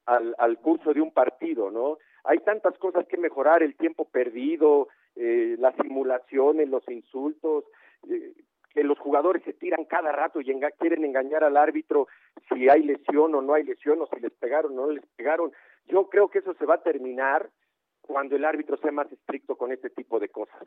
[0.06, 1.98] al, curso de un partido, ¿no?
[2.24, 7.64] Hay tantas cosas que mejorar, el tiempo perdido, eh, las simulaciones, los insultos,
[8.08, 8.32] eh,
[8.72, 10.46] que los jugadores se tiran cada rato y
[10.78, 12.08] quieren engañar al árbitro
[12.48, 15.52] si hay lesión o no hay lesión, o si les pegaron o no les pegaron.
[15.86, 17.50] Yo creo que eso se va a terminar
[18.00, 20.66] cuando el árbitro sea más estricto con este tipo de cosas.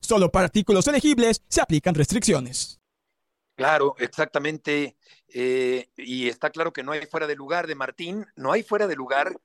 [0.00, 2.80] Solo para artículos elegibles se aplican restricciones.
[3.54, 4.96] Claro, exactamente.
[5.28, 8.86] Eh, y está claro que no hay fuera de lugar de Martín, no hay fuera
[8.86, 9.36] de lugar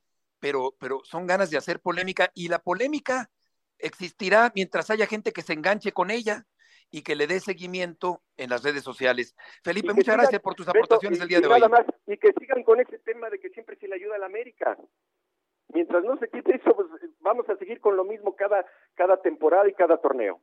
[0.46, 3.32] pero, pero son ganas de hacer polémica y la polémica
[3.80, 6.46] existirá mientras haya gente que se enganche con ella
[6.91, 9.36] y que le dé seguimiento en las redes sociales.
[9.63, 11.70] Felipe, muchas sigan, gracias por tus aportaciones Beto, el y, día de y hoy.
[11.70, 14.28] Más, y que sigan con ese tema de que siempre se le ayuda a la
[14.28, 14.78] América.
[15.76, 16.88] Mientras no se quite eso, pues
[17.20, 20.42] vamos a seguir con lo mismo cada, cada temporada y cada torneo.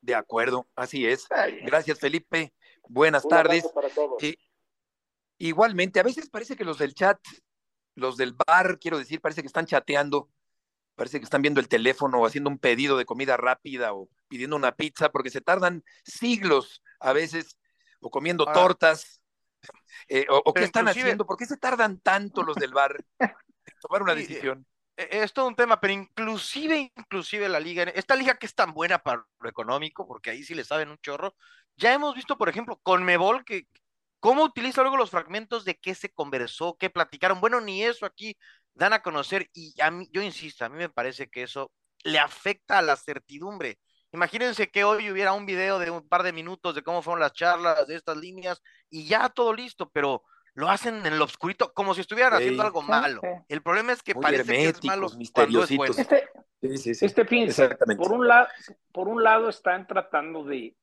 [0.00, 1.28] De acuerdo, así es.
[1.62, 2.52] Gracias, Felipe.
[2.88, 3.64] Buenas Un tardes.
[3.64, 4.20] abrazo para todos.
[4.24, 4.36] Eh,
[5.38, 7.20] igualmente, a veces parece que los del chat,
[7.94, 10.28] los del bar, quiero decir, parece que están chateando,
[10.96, 14.56] parece que están viendo el teléfono o haciendo un pedido de comida rápida o pidiendo
[14.56, 17.60] una pizza, porque se tardan siglos a veces,
[18.00, 19.22] o comiendo Ahora, tortas,
[20.08, 23.04] eh, o, o qué están haciendo, ¿por qué se tardan tanto los del bar
[23.80, 24.66] tomar una eh, decisión?
[24.96, 28.72] Eh, Es todo un tema, pero inclusive, inclusive la liga, esta liga que es tan
[28.72, 31.34] buena para lo económico, porque ahí sí le saben un chorro,
[31.76, 33.66] ya hemos visto, por ejemplo, con Mebol, que
[34.20, 37.40] cómo utiliza luego los fragmentos de qué se conversó, qué platicaron.
[37.40, 38.36] Bueno, ni eso aquí
[38.74, 41.72] dan a conocer, y a mí, yo insisto, a mí me parece que eso
[42.04, 43.78] le afecta a la certidumbre.
[44.12, 47.32] Imagínense que hoy hubiera un video de un par de minutos de cómo fueron las
[47.32, 50.22] charlas de estas líneas y ya todo listo, pero
[50.56, 52.36] lo hacen en lo oscurito, como si estuvieran Sí.
[52.44, 53.20] haciendo algo malo.
[53.22, 53.28] sí.
[53.48, 55.94] El problema es que Muy parece que es malo herméticos, cuando es bueno.
[55.94, 55.98] misteriositos.
[55.98, 56.28] Este,
[56.62, 57.04] Sí, sí, sí.
[57.06, 57.24] este
[57.96, 58.48] por un lado,
[58.90, 60.74] por un lado están tratando de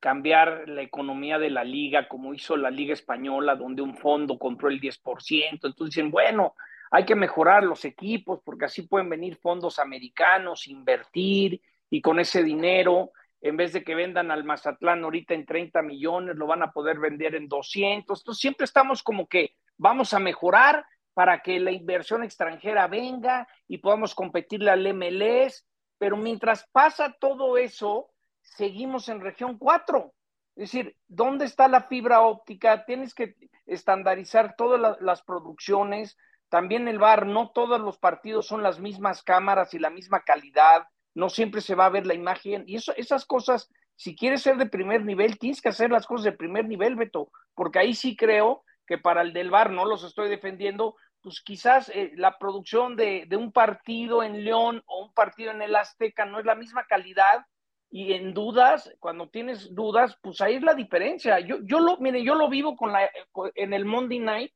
[0.00, 4.68] cambiar la economía de la liga, como hizo la Liga Española, donde un fondo compró
[4.68, 5.68] el 10%.
[5.68, 6.56] Entonces dicen, bueno,
[6.90, 12.42] hay que mejorar los equipos porque así pueden venir fondos americanos, invertir y con ese
[12.42, 16.72] dinero, en vez de que vendan al Mazatlán ahorita en 30 millones, lo van a
[16.72, 18.20] poder vender en 200.
[18.20, 23.78] Entonces siempre estamos como que vamos a mejorar para que la inversión extranjera venga y
[23.78, 25.66] podamos competirle al MLS,
[25.98, 28.10] pero mientras pasa todo eso,
[28.42, 30.14] seguimos en región 4.
[30.54, 32.84] Es decir, ¿dónde está la fibra óptica?
[32.84, 33.34] Tienes que
[33.66, 36.16] estandarizar todas la, las producciones.
[36.48, 40.86] También el bar, no todos los partidos son las mismas cámaras y la misma calidad.
[41.14, 42.64] No siempre se va a ver la imagen.
[42.66, 46.24] Y eso, esas cosas, si quieres ser de primer nivel, tienes que hacer las cosas
[46.24, 50.04] de primer nivel, Beto, porque ahí sí creo que para el del bar, no los
[50.04, 55.14] estoy defendiendo, pues quizás eh, la producción de, de, un partido en León o un
[55.14, 57.46] partido en el Azteca no es la misma calidad
[57.94, 61.38] y en dudas, cuando tienes dudas, pues ahí es la diferencia.
[61.40, 63.10] Yo, yo lo, mire, yo lo vivo con la,
[63.54, 64.52] en el Monday Night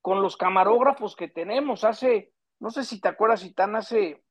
[0.00, 1.84] con los camarógrafos que tenemos.
[1.84, 4.22] Hace, no sé si te acuerdas, si tan hace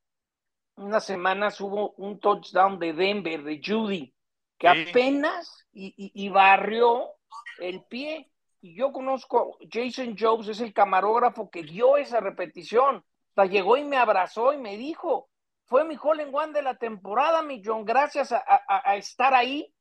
[0.80, 4.13] unas semanas hubo un touchdown de Denver, de Judy,
[4.58, 4.89] que sí.
[4.89, 7.12] apenas y, y, y barrió
[7.60, 8.30] el pie
[8.62, 12.98] y yo conozco a Jason Jobs, es el camarógrafo que dio esa repetición.
[12.98, 15.30] O sea, llegó y me abrazó y me dijo,
[15.65, 19.34] fue mi hole en one de la temporada, mi John, gracias a, a, a estar
[19.34, 19.74] ahí,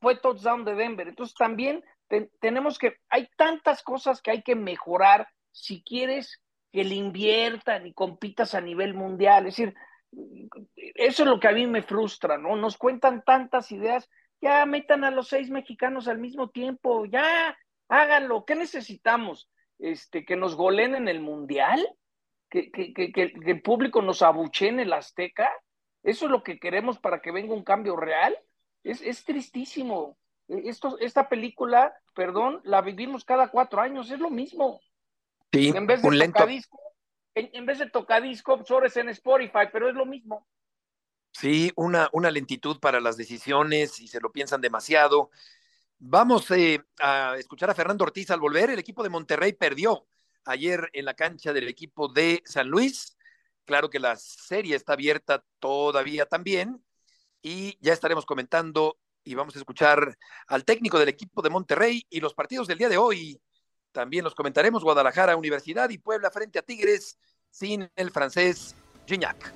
[0.00, 1.08] fue touchdown de Denver.
[1.08, 6.84] Entonces también te, tenemos que, hay tantas cosas que hay que mejorar si quieres que
[6.84, 9.46] le inviertan y compitas a nivel mundial.
[9.46, 9.74] Es decir,
[10.12, 12.56] eso es lo que a mí me frustra, ¿no?
[12.56, 14.08] Nos cuentan tantas ideas,
[14.40, 17.56] ya metan a los seis mexicanos al mismo tiempo, ya,
[17.88, 18.44] háganlo.
[18.44, 19.48] ¿Qué necesitamos?
[19.78, 21.86] Este, que nos goleen en el mundial,
[22.50, 25.50] que, que, que, que, el público nos abuche en el Azteca.
[26.02, 28.36] Eso es lo que queremos para que venga un cambio real.
[28.82, 30.18] Es, es tristísimo.
[30.48, 34.80] Esto, esta película, perdón, la vivimos cada cuatro años, es lo mismo.
[35.52, 36.44] Sí, en vez de un lento.
[37.34, 40.46] En, vez de tocadisco, absorbes en Spotify, pero es lo mismo.
[41.32, 45.30] Sí, una, una lentitud para las decisiones y se lo piensan demasiado.
[45.98, 48.70] Vamos eh, a escuchar a Fernando Ortiz al volver.
[48.70, 50.06] El equipo de Monterrey perdió
[50.44, 53.16] ayer en la cancha del equipo de San Luis.
[53.64, 56.82] Claro que la serie está abierta todavía también
[57.42, 60.16] y ya estaremos comentando y vamos a escuchar
[60.48, 63.40] al técnico del equipo de Monterrey y los partidos del día de hoy.
[63.92, 67.18] También los comentaremos Guadalajara, Universidad y Puebla frente a Tigres
[67.50, 68.76] sin el francés
[69.06, 69.52] Gignac.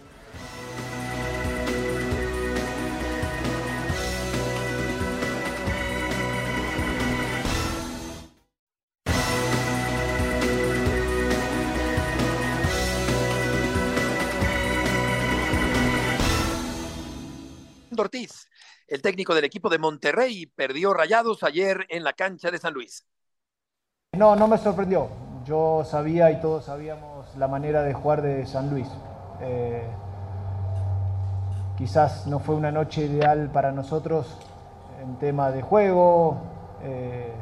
[17.97, 18.49] Ortiz,
[18.89, 23.07] el técnico del equipo de Monterrey, perdió rayados ayer en la cancha de San Luis.
[24.17, 25.09] No, no me sorprendió.
[25.45, 28.89] Yo sabía y todos sabíamos la manera de jugar de San Luis.
[29.41, 29.83] Eh,
[31.77, 34.39] quizás no fue una noche ideal para nosotros
[35.03, 36.37] en tema de juego.
[36.83, 37.33] Eh,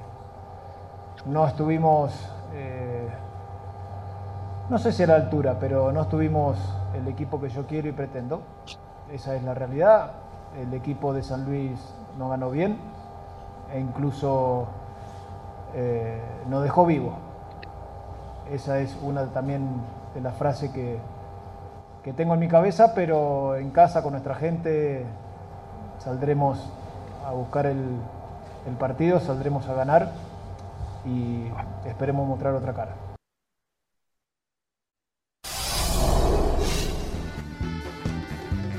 [1.27, 2.13] no estuvimos,
[2.55, 3.09] eh,
[4.69, 6.59] no sé si a la altura, pero no estuvimos
[6.95, 8.43] el equipo que yo quiero y pretendo.
[9.13, 10.13] Esa es la realidad
[10.61, 11.79] el equipo de San Luis
[12.19, 12.77] no ganó bien
[13.73, 14.69] e incluso
[15.75, 17.15] eh, nos dejó vivo.
[18.51, 19.69] Esa es una también
[20.15, 20.99] es la frase que,
[22.03, 25.05] que tengo en mi cabeza, pero en casa con nuestra gente
[25.99, 26.71] saldremos
[27.27, 27.77] a buscar el
[28.79, 30.13] partido, saldremos a ganar
[31.05, 31.47] y
[31.87, 33.02] esperemos mostrar otra cara.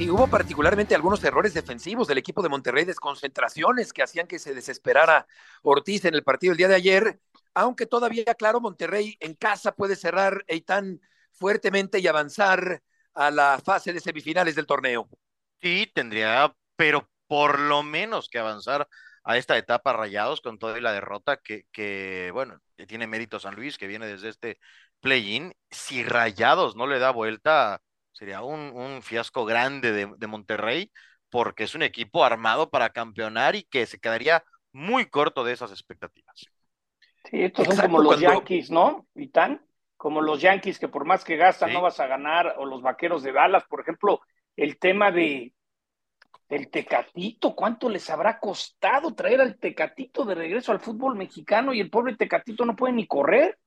[0.04, 4.54] Y hubo particularmente algunos errores defensivos del equipo de Monterrey, desconcentraciones que hacían que se
[4.54, 5.26] desesperara
[5.62, 7.22] Ortiz en el partido el día de ayer,
[7.54, 11.00] aunque todavía, claro, Monterrey en casa puede cerrar Eitan
[11.32, 15.08] fuertemente y avanzar a la fase de semifinales del torneo.
[15.62, 18.90] Sí, tendría, pero por lo menos que avanzar
[19.24, 23.78] a esta etapa Rayados con toda la derrota que, que bueno, tiene mérito San Luis,
[23.78, 24.60] que viene desde este
[25.00, 25.54] play-in.
[25.72, 27.82] Si Rayados no le da vuelta,
[28.14, 30.92] sería un, fiasco grande de, Monterrey,
[31.30, 35.72] porque es un equipo armado para campeonar y que se quedaría muy corto de esas
[35.72, 36.48] expectativas.
[37.30, 39.08] Sí, estos son como los Yankees, ¿no?
[39.16, 39.66] Y tan
[39.98, 43.24] como los Yankees que por más que gastan no vas a ganar, o los Vaqueros
[43.24, 44.22] de Dallas, por ejemplo,
[44.56, 45.54] el tema de
[46.50, 51.80] el Tecatito, ¿cuánto les habrá costado traer al Tecatito de regreso al fútbol mexicano y
[51.80, 53.58] el pobre Tecatito no puede ni correr?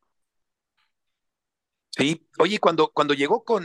[1.91, 3.65] Sí, oye, cuando, cuando llegó con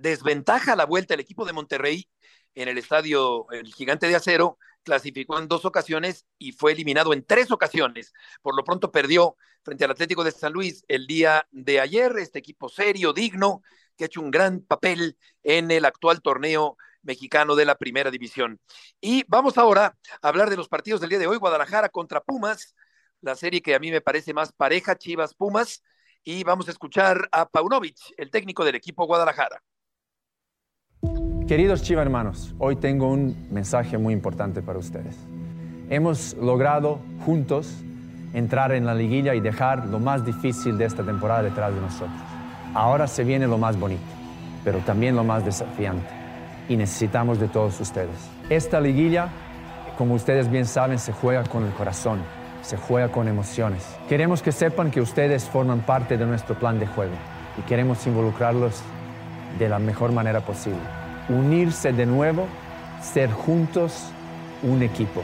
[0.00, 2.08] desventaja la vuelta el equipo de Monterrey
[2.54, 7.24] en el estadio El Gigante de Acero, clasificó en dos ocasiones y fue eliminado en
[7.24, 8.12] tres ocasiones.
[8.42, 12.38] Por lo pronto perdió frente al Atlético de San Luis el día de ayer, este
[12.38, 13.62] equipo serio, digno,
[13.96, 18.60] que ha hecho un gran papel en el actual torneo mexicano de la primera división.
[19.00, 22.74] Y vamos ahora a hablar de los partidos del día de hoy, Guadalajara contra Pumas,
[23.20, 25.82] la serie que a mí me parece más pareja, Chivas Pumas,
[26.22, 29.62] y vamos a escuchar a Paunovic, el técnico del equipo Guadalajara.
[31.48, 35.16] Queridos Chivas hermanos, hoy tengo un mensaje muy importante para ustedes.
[35.88, 37.74] Hemos logrado juntos
[38.34, 42.20] entrar en la liguilla y dejar lo más difícil de esta temporada detrás de nosotros.
[42.74, 44.02] Ahora se viene lo más bonito,
[44.62, 46.06] pero también lo más desafiante
[46.68, 48.28] y necesitamos de todos ustedes.
[48.50, 49.28] Esta liguilla,
[49.96, 52.18] como ustedes bien saben, se juega con el corazón,
[52.60, 53.86] se juega con emociones.
[54.06, 57.14] Queremos que sepan que ustedes forman parte de nuestro plan de juego
[57.56, 58.82] y queremos involucrarlos
[59.58, 61.07] de la mejor manera posible.
[61.28, 62.46] Unirse de nuevo,
[63.02, 64.10] ser juntos
[64.62, 65.22] un equipo.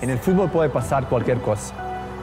[0.00, 1.74] En el fútbol puede pasar cualquier cosa,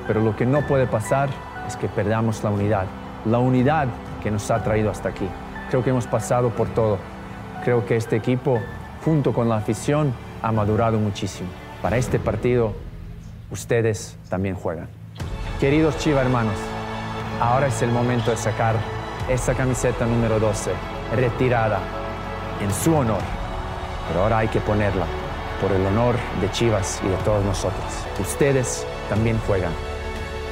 [0.08, 1.30] pero lo que no puede pasar
[1.68, 2.86] es que perdamos la unidad,
[3.26, 3.88] la unidad
[4.22, 5.28] que nos ha traído hasta aquí.
[5.70, 6.98] Creo que hemos pasado por todo
[7.66, 8.62] Creo que este equipo,
[9.04, 11.50] junto con la afición, ha madurado muchísimo.
[11.82, 12.74] Para este partido,
[13.50, 14.88] ustedes también juegan.
[15.60, 16.54] Queridos Chiva hermanos,
[17.42, 18.76] ahora es el momento de sacar
[19.28, 20.70] esta camiseta número 12,
[21.16, 21.80] retirada
[22.62, 23.22] en su honor.
[24.08, 25.06] Pero ahora hay que ponerla
[25.62, 27.86] por el honor de Chivas y de todos nosotros.
[28.20, 29.74] Ustedes también juegan.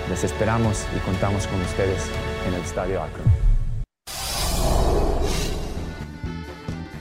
[0.10, 2.10] Les esperamos y contamos con ustedes
[2.48, 3.44] en el Estadio Akron.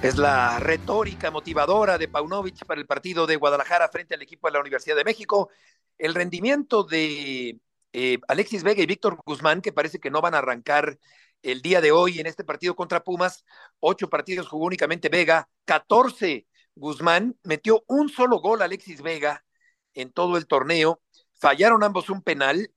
[0.02, 4.52] Es la retórica motivadora de Paunovic para el partido de Guadalajara frente al equipo de
[4.52, 5.50] la Universidad de México.
[5.96, 7.60] El rendimiento de
[7.92, 10.98] eh, Alexis Vega y Víctor Guzmán, que parece que no van a arrancar
[11.42, 13.44] el día de hoy en este partido contra Pumas.
[13.80, 19.44] Ocho partidos jugó únicamente Vega, 14 Guzmán, metió un solo gol Alexis Vega
[19.94, 21.02] en todo el torneo.
[21.34, 22.70] Fallaron ambos un penal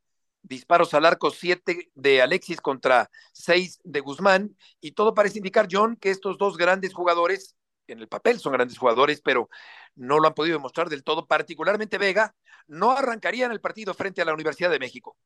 [0.47, 5.95] disparos al arco, siete de Alexis contra seis de Guzmán, y todo parece indicar, John,
[5.95, 7.56] que estos dos grandes jugadores,
[7.88, 9.49] en el papel son grandes jugadores, pero
[9.95, 12.36] no lo han podido demostrar del todo, particularmente Vega,
[12.67, 15.17] no arrancarían el partido frente a la Universidad de México.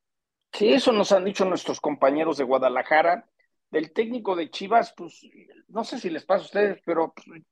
[0.52, 3.28] Sí, eso nos han dicho nuestros compañeros de Guadalajara.
[3.72, 5.22] Del técnico de Chivas, pues
[5.68, 7.44] no sé si les pasa a ustedes, pero pues,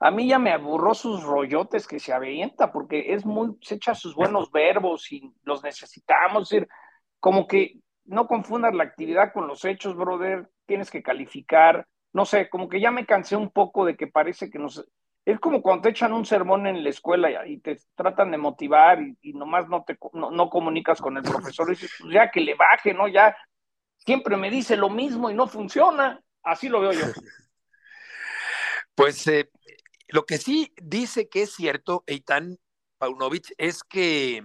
[0.00, 3.94] a mí ya me aburró sus rollotes que se avienta, porque es muy, se echa
[3.94, 6.44] sus buenos verbos y los necesitamos.
[6.44, 6.68] Es decir,
[7.20, 12.48] como que no confundas la actividad con los hechos, brother, tienes que calificar, no sé,
[12.48, 14.84] como que ya me cansé un poco de que parece que nos...
[15.28, 18.98] Es como cuando te echan un sermón en la escuela y te tratan de motivar
[19.20, 22.54] y, nomás no te no, comunicas con el profesor y dices, pues ya que le
[22.54, 23.08] baje, ¿no?
[23.08, 23.36] Ya
[23.98, 26.18] siempre me dice lo mismo y no funciona.
[26.42, 27.00] Así lo veo yo.
[28.94, 29.48] Pues eh,
[30.08, 32.56] lo que sí dice que es cierto, Eitan
[32.96, 34.42] Paunovic, es que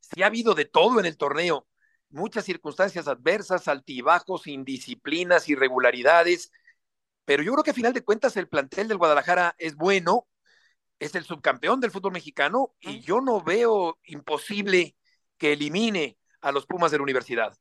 [0.00, 1.66] sí ha habido de todo en el torneo
[2.10, 6.50] muchas circunstancias adversas, altibajos, indisciplinas, irregularidades,
[7.30, 10.26] pero yo creo que a final de cuentas el plantel del Guadalajara es bueno,
[10.98, 14.96] es el subcampeón del fútbol mexicano y yo no veo imposible
[15.38, 17.56] que elimine a los Pumas de la universidad.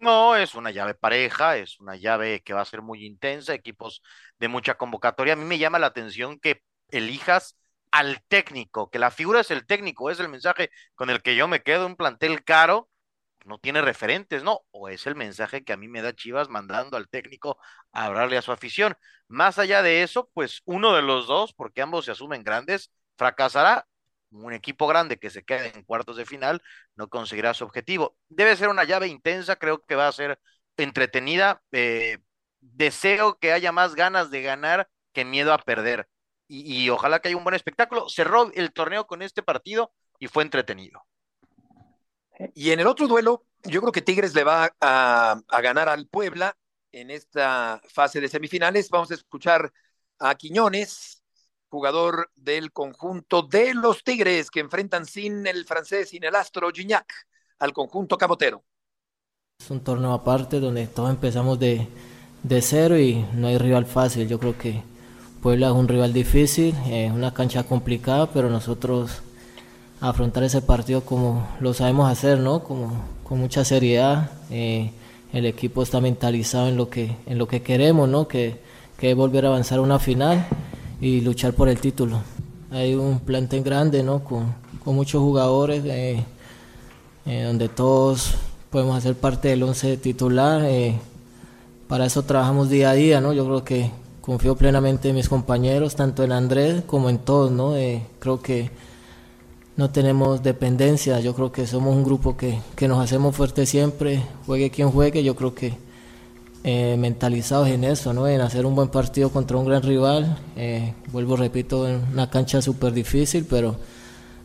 [0.00, 4.02] No, es una llave pareja, es una llave que va a ser muy intensa, equipos
[4.40, 5.34] de mucha convocatoria.
[5.34, 7.56] A mí me llama la atención que elijas
[7.92, 11.46] al técnico, que la figura es el técnico, es el mensaje con el que yo
[11.46, 12.88] me quedo, un plantel caro,
[13.44, 14.60] no tiene referentes, ¿no?
[14.70, 17.58] O es el mensaje que a mí me da Chivas mandando al técnico
[17.92, 18.96] a hablarle a su afición.
[19.28, 23.86] Más allá de eso, pues uno de los dos, porque ambos se asumen grandes, fracasará.
[24.30, 26.62] Un equipo grande que se quede en cuartos de final
[26.96, 28.16] no conseguirá su objetivo.
[28.28, 30.40] Debe ser una llave intensa, creo que va a ser
[30.78, 31.62] entretenida.
[31.72, 32.18] Eh,
[32.60, 36.08] deseo que haya más ganas de ganar que miedo a perder.
[36.48, 38.08] Y, y ojalá que haya un buen espectáculo.
[38.08, 41.04] Cerró el torneo con este partido y fue entretenido.
[42.54, 46.06] Y en el otro duelo, yo creo que Tigres le va a, a, ganar al
[46.06, 46.56] Puebla
[46.90, 48.90] en esta fase de semifinales.
[48.90, 49.72] Vamos a escuchar
[50.18, 51.22] a Quiñones,
[51.68, 57.12] jugador del conjunto de los Tigres, que enfrentan sin el francés, sin el astro Gignac,
[57.58, 58.64] al conjunto camotero.
[59.58, 61.88] Es un torneo aparte donde todos empezamos de,
[62.42, 64.28] de cero y no hay rival fácil.
[64.28, 64.82] Yo creo que
[65.42, 69.22] Puebla es un rival difícil, es una cancha complicada, pero nosotros
[70.02, 72.64] afrontar ese partido como lo sabemos hacer, ¿no?
[72.64, 72.92] Como,
[73.22, 74.30] con mucha seriedad.
[74.50, 74.90] Eh,
[75.32, 78.26] el equipo está mentalizado en lo que, en lo que queremos, ¿no?
[78.26, 78.58] Que,
[78.98, 80.44] que es volver a avanzar a una final
[81.00, 82.18] y luchar por el título.
[82.72, 84.24] Hay un plantel grande, ¿no?
[84.24, 84.52] Con,
[84.84, 86.24] con muchos jugadores, eh,
[87.24, 88.34] eh, donde todos
[88.70, 90.62] podemos hacer parte del once titular.
[91.86, 93.32] Para eso trabajamos día a día, ¿no?
[93.32, 93.90] Yo creo que
[94.20, 97.74] confío plenamente en mis compañeros, tanto en Andrés como en todos, ¿no?
[98.18, 98.70] creo que
[99.82, 104.22] no tenemos dependencia, yo creo que somos un grupo que, que nos hacemos fuertes siempre,
[104.46, 105.74] juegue quien juegue, yo creo que
[106.62, 108.28] eh, mentalizados en eso, ¿no?
[108.28, 112.62] en hacer un buen partido contra un gran rival, eh, vuelvo, repito, en una cancha
[112.62, 113.74] súper difícil, pero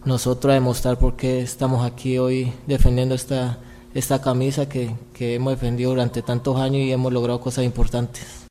[0.05, 3.59] nosotros a demostrar por qué estamos aquí hoy defendiendo esta,
[3.93, 8.47] esta camisa que, que hemos defendido durante tantos años y hemos logrado cosas importantes.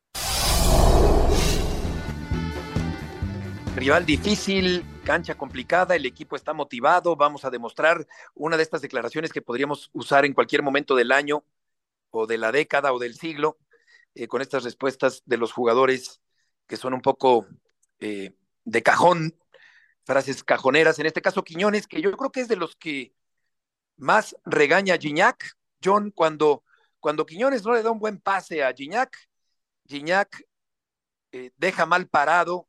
[3.74, 9.33] Rival difícil, cancha complicada, el equipo está motivado, vamos a demostrar una de estas declaraciones
[9.33, 11.45] que podríamos usar en cualquier momento del año
[12.11, 13.57] o de la década o del siglo,
[14.17, 16.21] eh, con estas respuestas de los jugadores
[16.67, 17.47] que son un poco
[18.01, 18.35] eh,
[18.65, 19.39] de cajón,
[20.05, 23.15] frases cajoneras, en este caso Quiñones, que yo creo que es de los que
[23.97, 26.65] más regaña a Gignac, John, cuando,
[26.99, 29.17] cuando Quiñones no le da un buen pase a Gignac,
[29.87, 30.43] Gignac
[31.31, 32.67] eh, deja mal parado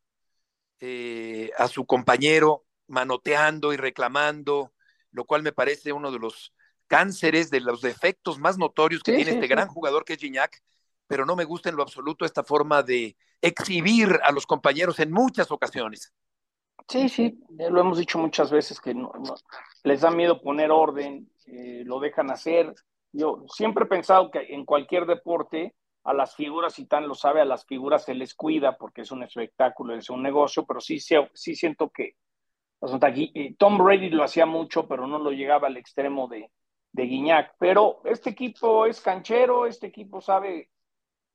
[0.80, 4.74] eh, a su compañero manoteando y reclamando,
[5.12, 6.54] lo cual me parece uno de los
[6.88, 9.48] cánceres, de los defectos más notorios que Sí, tiene sí, este sí.
[9.48, 10.62] gran jugador que es Gignac,
[11.08, 15.12] pero no me gusta en lo absoluto esta forma de exhibir a los compañeros en
[15.12, 16.14] muchas ocasiones.
[16.90, 19.36] Sí, sí, lo hemos dicho muchas veces que no, no-
[19.84, 22.74] les da miedo poner orden, eh, lo dejan hacer.
[23.12, 25.76] Yo siempre he pensado que en cualquier deporte
[26.08, 29.12] a las figuras, y tan lo sabe, a las figuras se les cuida porque es
[29.12, 32.16] un espectáculo, es un negocio, pero sí, sí, siento que
[33.36, 36.49] eh, Tom Brady lo hacía mucho, pero no lo llegaba al extremo de,
[36.93, 37.55] de Guiñac.
[37.60, 40.72] Pero este equipo es canchero, este equipo sabe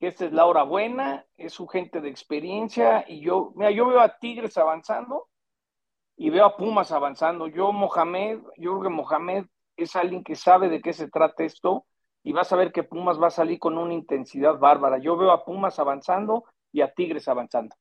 [0.00, 3.86] que esta es la hora buena, es su gente de experiencia, y yo, mira, yo
[3.88, 5.28] veo a Tigres avanzando
[6.16, 7.46] y veo a Pumas avanzando.
[7.46, 9.44] Yo, Mohamed, yo creo que Mohamed
[9.76, 11.84] es alguien que sabe de qué se trata esto
[12.22, 14.98] y vas a ver que Pumas va a salir con una intensidad bárbara.
[14.98, 17.74] Yo veo a Pumas avanzando y a Tigres avanzando.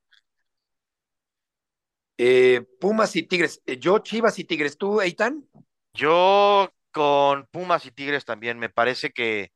[2.17, 5.47] Eh, Pumas y Tigres, Eh, yo Chivas y Tigres, ¿tú, Eitan?
[5.93, 9.51] Yo con Pumas y Tigres también me parece que,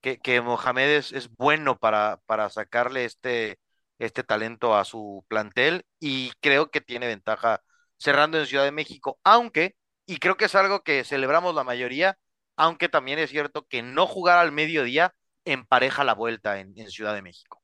[0.00, 3.58] que, que Mohamed es, es bueno para, para sacarle este,
[3.98, 7.62] este talento a su plantel y creo que tiene ventaja
[7.98, 9.76] cerrando en Ciudad de México, aunque,
[10.06, 12.18] y creo que es algo que celebramos la mayoría,
[12.58, 15.14] aunque también es cierto que no jugar al mediodía
[15.46, 17.62] empareja la vuelta en, en Ciudad de México.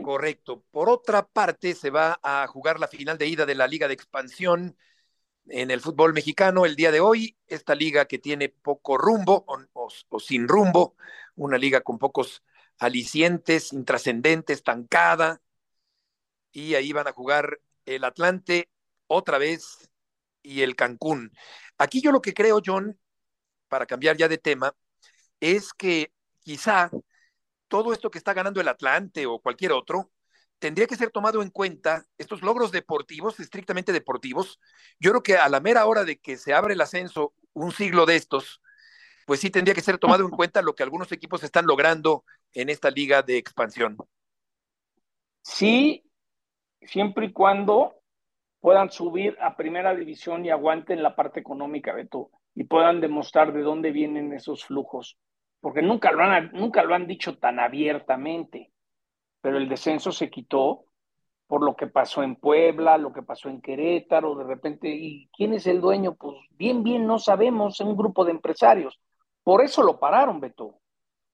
[0.00, 0.64] Correcto.
[0.70, 3.94] Por otra parte, se va a jugar la final de ida de la Liga de
[3.94, 4.76] Expansión
[5.48, 7.36] en el fútbol mexicano el día de hoy.
[7.46, 10.96] Esta liga que tiene poco rumbo o, o- o sin rumbo,
[11.36, 12.42] una liga con pocos
[12.78, 15.42] alicientes, intrascendente, estancada.
[16.52, 18.70] Y ahí van a jugar el Atlante
[19.06, 19.90] otra vez
[20.42, 21.32] y el Cancún.
[21.78, 22.98] Aquí yo lo que creo, John,
[23.74, 24.72] para cambiar ya de tema,
[25.40, 26.92] es que quizá
[27.66, 30.12] todo esto que está ganando el Atlante o cualquier otro,
[30.60, 34.60] tendría que ser tomado en cuenta, estos logros deportivos, estrictamente deportivos,
[35.00, 38.06] yo creo que a la mera hora de que se abre el ascenso, un siglo
[38.06, 38.62] de estos,
[39.26, 42.68] pues sí tendría que ser tomado en cuenta lo que algunos equipos están logrando en
[42.68, 43.96] esta liga de expansión.
[45.42, 46.08] Sí,
[46.80, 48.00] siempre y cuando
[48.60, 53.62] puedan subir a primera división y aguanten la parte económica, Beto, y puedan demostrar de
[53.62, 55.18] dónde vienen esos flujos,
[55.60, 58.72] porque nunca lo han, nunca lo han dicho tan abiertamente,
[59.40, 60.86] pero el descenso se quitó
[61.46, 65.52] por lo que pasó en Puebla, lo que pasó en Querétaro, de repente, ¿y quién
[65.52, 66.14] es el dueño?
[66.14, 68.98] Pues bien, bien, no sabemos, un grupo de empresarios.
[69.42, 70.80] Por eso lo pararon, Beto,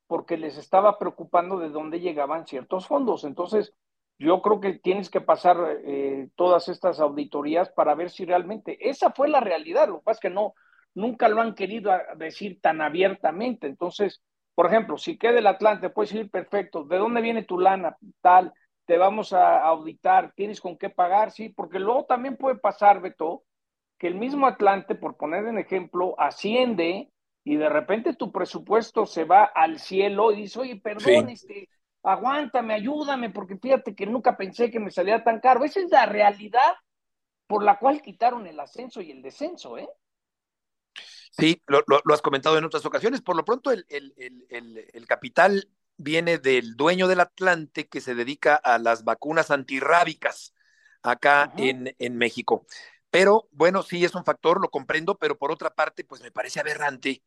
[0.09, 3.23] porque les estaba preocupando de dónde llegaban ciertos fondos.
[3.25, 3.73] Entonces,
[4.19, 9.13] yo creo que tienes que pasar eh, todas estas auditorías para ver si realmente esa
[9.13, 9.89] fue la realidad.
[9.89, 10.55] Lo que pasa es que no,
[10.95, 13.67] nunca lo han querido decir tan abiertamente.
[13.67, 14.23] Entonces,
[14.55, 17.97] por ejemplo, si queda el Atlante, puedes decir perfecto, ¿de dónde viene tu lana?
[18.21, 18.53] Tal,
[18.85, 23.45] te vamos a auditar, tienes con qué pagar, sí, porque luego también puede pasar, Beto,
[23.99, 27.11] que el mismo Atlante, por poner en ejemplo, asciende
[27.45, 31.69] y de repente tu presupuesto se va al cielo y dices, oye, perdón, este,
[32.03, 35.65] aguántame, ayúdame, porque fíjate que nunca pensé que me saliera tan caro.
[35.65, 36.75] Esa es la realidad
[37.47, 39.89] por la cual quitaron el ascenso y el descenso, ¿eh?
[41.31, 43.23] Sí, lo, has comentado en otras ocasiones.
[43.23, 48.79] Por lo pronto, el, el, capital viene del dueño del Atlante que se dedica a
[48.79, 50.55] las vacunas antirrábicas
[51.03, 52.67] acá en, en México.
[53.11, 56.61] Pero bueno, sí es un factor, lo comprendo, pero por otra parte, pues me parece
[56.61, 57.23] aberrante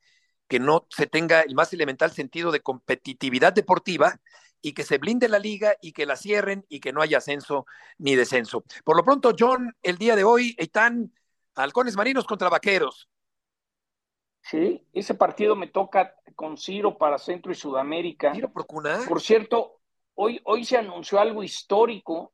[0.47, 4.19] que no se tenga el más elemental sentido de competitividad deportiva
[4.61, 7.65] y que se blinde la liga y que la cierren y que no haya ascenso
[7.97, 8.63] ni descenso.
[8.83, 11.13] Por lo pronto, John, el día de hoy están
[11.55, 13.09] halcones marinos contra vaqueros.
[14.43, 18.33] Sí, ese partido me toca con Ciro para Centro y Sudamérica.
[18.33, 18.99] Ciro Procuna.
[19.07, 19.79] Por cierto,
[20.15, 22.33] hoy, hoy se anunció algo histórico.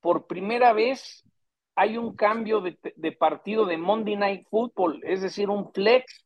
[0.00, 1.24] Por primera vez
[1.74, 6.24] hay un cambio de, de partido de Monday Night Football, es decir, un flex.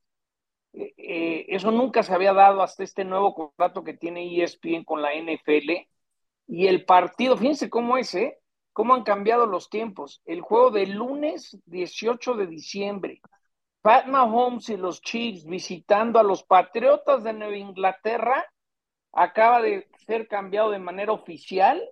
[0.74, 5.00] Eh, eh, eso nunca se había dado hasta este nuevo contrato que tiene ESPN con
[5.00, 5.88] la NFL.
[6.48, 8.38] Y el partido, fíjense cómo es, ¿eh?
[8.74, 10.20] Cómo han cambiado los tiempos.
[10.26, 13.22] El juego del lunes 18 de diciembre
[13.88, 18.44] Pat Mahomes y los Chiefs visitando a los Patriotas de Nueva Inglaterra
[19.14, 21.82] acaba de ser cambiado de manera oficial,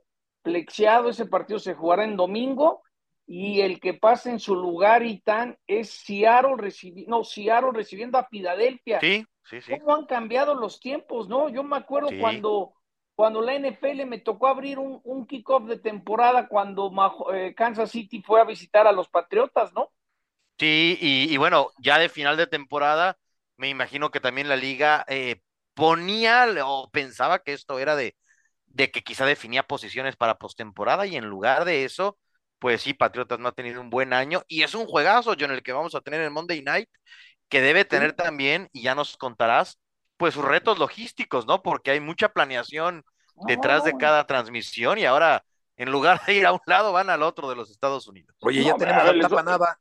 [0.42, 2.82] flexiado, ese partido se jugará en domingo
[3.26, 8.18] y el que pasa en su lugar y tan es Seattle, recibi no, Seattle recibiendo
[8.18, 9.00] a Filadelfia.
[9.00, 9.78] Sí, sí, sí.
[9.78, 11.48] ¿Cómo han cambiado los tiempos, no?
[11.48, 12.74] Yo me acuerdo cuando,
[13.14, 16.92] cuando la NFL me tocó abrir un, un kickoff de temporada cuando
[17.32, 19.92] eh, Kansas City fue a visitar a los Patriotas, ¿no?
[20.58, 23.18] Sí, y, bueno, ya de final de temporada,
[23.56, 25.42] me imagino que también la liga eh,
[25.74, 28.16] ponía o pensaba que esto era de,
[28.66, 32.18] de que quizá definía posiciones para postemporada y en lugar de eso,
[32.58, 35.62] pues sí, Patriotas no ha tenido un buen año y es un juegazo, en el
[35.62, 36.88] que vamos a tener el Monday Night,
[37.50, 39.78] que debe tener también, y ya nos contarás,
[40.16, 41.62] pues sus retos logísticos, ¿no?
[41.62, 43.04] Porque hay mucha planeación
[43.46, 45.44] detrás de cada transmisión y ahora
[45.76, 48.34] en lugar de ir a un lado van al otro de los Estados Unidos.
[48.40, 49.78] Oye, ya tenemos a Tapanaba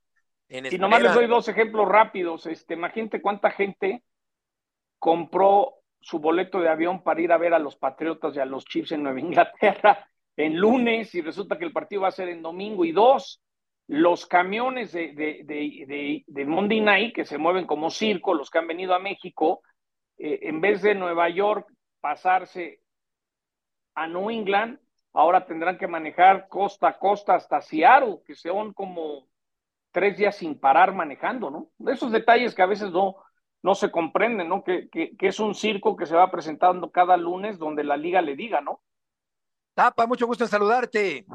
[0.48, 2.46] y nomás les doy dos ejemplos rápidos.
[2.46, 4.04] Este, imagínate cuánta gente
[5.00, 8.66] compró su boleto de avión para ir a ver a los Patriotas y a los
[8.66, 12.42] Chiefs en Nueva Inglaterra en lunes y resulta que el partido va a ser en
[12.42, 12.86] domingo.
[12.86, 13.42] Y dos,
[13.88, 18.68] los camiones de, de, de, Monday Night que se mueven como circo, los que han
[18.68, 19.62] venido a México,
[20.18, 21.72] eh, en vez de Nueva York
[22.02, 22.82] pasarse
[23.96, 24.80] a New England,
[25.14, 29.28] ahora tendrán que manejar costa a costa hasta Seattle, que son como
[29.96, 31.72] tres días sin parar manejando, ¿no?
[31.90, 33.16] Esos detalles que a veces no,
[33.64, 34.62] no se comprenden, ¿no?
[34.62, 38.36] Que, que, es un circo que se va presentando cada lunes donde la liga le
[38.36, 38.82] diga, ¿no?
[39.74, 41.26] Tapa, mucho gusto en saludarte.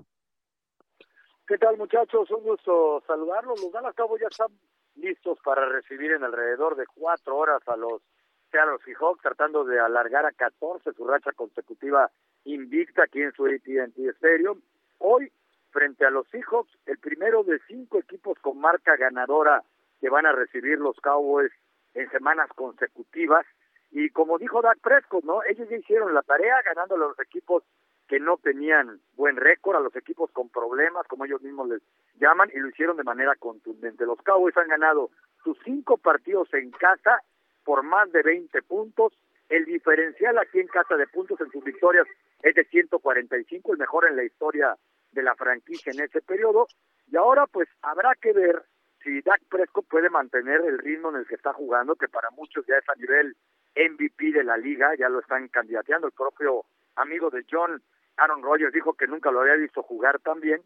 [1.47, 2.31] ¿Qué tal, muchachos?
[2.31, 3.63] Un gusto saludarlos.
[3.63, 4.49] Los Dallas Cowboys ya están
[4.97, 8.03] listos para recibir en alrededor de cuatro horas a los
[8.51, 12.11] Seattle Seahawks, tratando de alargar a 14 su racha consecutiva
[12.45, 14.61] invicta aquí en su AT&T Stadium.
[14.99, 15.33] Hoy
[15.71, 19.63] frente a los Seahawks, el primero de cinco equipos con marca ganadora
[20.01, 21.53] que van a recibir los Cowboys
[21.95, 23.47] en semanas consecutivas.
[23.91, 25.43] Y como dijo Dak Prescott, ¿no?
[25.45, 27.65] Ellos ya hicieron la tarea ganando a los equipos
[28.09, 31.83] que no tenían buen récord, a los equipos con problemas, como ellos mismos les
[32.19, 34.05] llaman, y lo hicieron de manera contundente.
[34.05, 35.11] Los Cowboys han ganado
[35.45, 37.23] sus cinco partidos en casa
[37.65, 39.13] por más de 20 puntos.
[39.49, 42.07] El diferencial aquí en casa de puntos en sus victorias
[42.43, 44.77] es de 145, el mejor en la historia
[45.13, 46.67] de la franquicia en ese periodo.
[47.11, 48.63] Y ahora pues habrá que ver
[49.03, 52.65] si Dak Prescott puede mantener el ritmo en el que está jugando, que para muchos
[52.67, 53.37] ya es a nivel
[53.77, 56.07] MVP de la liga, ya lo están candidateando.
[56.07, 56.65] El propio
[56.97, 57.83] amigo de John,
[58.17, 60.63] Aaron Rodgers, dijo que nunca lo había visto jugar tan bien.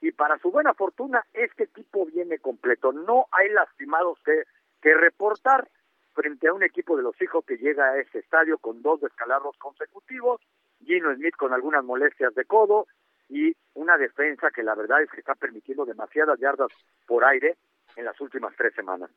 [0.00, 2.92] Y para su buena fortuna, este tipo viene completo.
[2.92, 4.44] No hay lastimados que,
[4.82, 5.68] que reportar
[6.14, 9.56] frente a un equipo de los hijos que llega a ese estadio con dos descalabros
[9.58, 10.40] consecutivos.
[10.84, 12.86] Gino Smith con algunas molestias de codo,
[13.28, 16.70] y una defensa que la verdad es que está permitiendo demasiadas yardas
[17.06, 17.56] por aire
[17.96, 19.10] en las últimas tres semanas.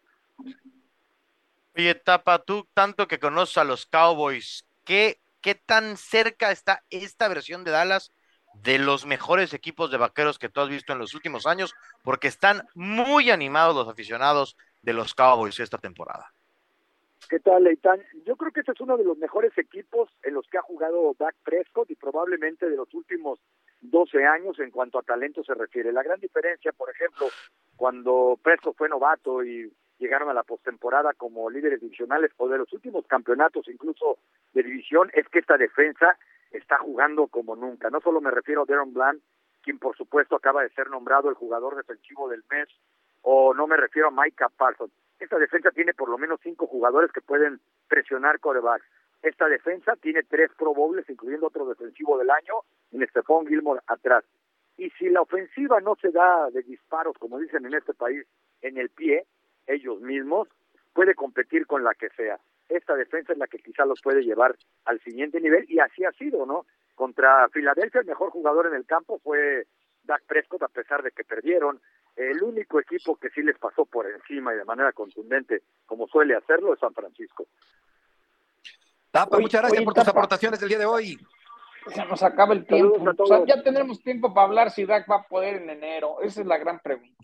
[1.75, 7.27] Oye, Tapa, tú tanto que conoces a los Cowboys, ¿qué, ¿qué tan cerca está esta
[7.27, 8.11] versión de Dallas
[8.55, 11.75] de los mejores equipos de vaqueros que tú has visto en los últimos años?
[12.03, 16.33] Porque están muy animados los aficionados de los Cowboys esta temporada.
[17.29, 18.01] ¿Qué tal, Leitán?
[18.25, 21.13] Yo creo que este es uno de los mejores equipos en los que ha jugado
[21.19, 23.41] Dak Prescott y probablemente de los últimos
[23.81, 25.91] 12 años en cuanto a talento se refiere.
[25.91, 27.27] La gran diferencia, por ejemplo,
[27.75, 32.71] cuando Prescott fue novato y llegaron a la postemporada como líderes divisionales o de los
[32.71, 34.19] últimos campeonatos incluso
[34.53, 36.17] de división, es que esta defensa
[36.51, 37.89] está jugando como nunca.
[37.89, 39.19] No solo me refiero a Darren Bland,
[39.63, 42.69] quien por supuesto acaba de ser nombrado el jugador defensivo del mes,
[43.21, 47.11] o no me refiero a Micah Parsons esta defensa tiene por lo menos cinco jugadores
[47.11, 48.85] que pueden presionar corebacks.
[49.23, 50.73] Esta defensa tiene tres Pro
[51.07, 52.61] incluyendo otro defensivo del año,
[52.91, 54.23] en Stephon Gilmore atrás.
[54.77, 58.25] Y si la ofensiva no se da de disparos, como dicen en este país,
[58.61, 59.25] en el pie,
[59.65, 60.47] ellos mismos,
[60.93, 62.39] puede competir con la que sea.
[62.69, 64.55] Esta defensa es la que quizá los puede llevar
[64.85, 66.65] al siguiente nivel, y así ha sido, ¿no?
[66.95, 69.65] Contra Filadelfia, el mejor jugador en el campo fue
[70.07, 71.79] Dak Prescott, a pesar de que perdieron.
[72.15, 76.35] El único equipo que sí les pasó por encima y de manera contundente, como suele
[76.35, 77.45] hacerlo, es San Francisco.
[79.11, 81.19] Tapa, muchas gracias por tus aportaciones del día de hoy.
[81.93, 82.97] Se nos acaba el tiempo.
[83.45, 86.21] ya tendremos tiempo para hablar si Dak va a poder en enero.
[86.21, 87.23] Esa es la gran pregunta.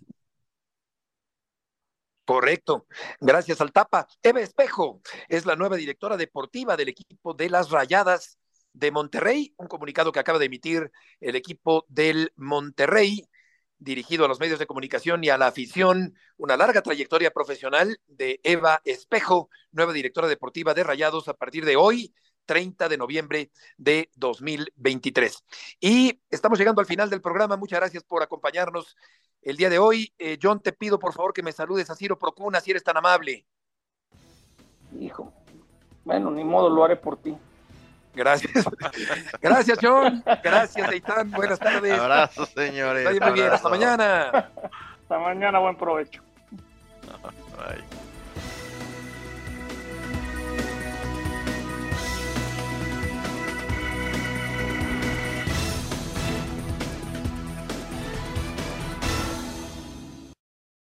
[2.26, 2.86] Correcto.
[3.20, 4.08] Gracias al Tapa.
[4.22, 8.38] Eva Espejo es la nueva directora deportiva del equipo de las Rayadas
[8.74, 9.54] de Monterrey.
[9.58, 13.28] Un comunicado que acaba de emitir el equipo del Monterrey
[13.84, 18.40] dirigido a los medios de comunicación y a la afición, una larga trayectoria profesional de
[18.44, 22.14] Eva Espejo, nueva directora deportiva de Rayados a partir de hoy,
[22.46, 25.44] 30 de noviembre de 2023.
[25.80, 27.58] Y estamos llegando al final del programa.
[27.58, 28.96] Muchas gracias por acompañarnos
[29.42, 30.14] el día de hoy.
[30.18, 32.98] Eh, John, te pido por favor que me saludes a Ciro Procuna, si eres tan
[32.98, 33.46] amable.
[35.00, 35.34] Hijo,
[36.04, 37.36] bueno, ni modo, lo haré por ti.
[38.14, 38.66] Gracias.
[39.42, 40.24] Gracias, John.
[40.44, 41.32] Gracias, Eitan.
[41.32, 42.00] Buenas tardes.
[42.00, 43.08] Abrazos, señores.
[43.52, 44.50] Hasta mañana.
[45.02, 45.60] Hasta mañana.
[45.60, 46.22] Buen provecho.
[47.58, 47.84] Bye.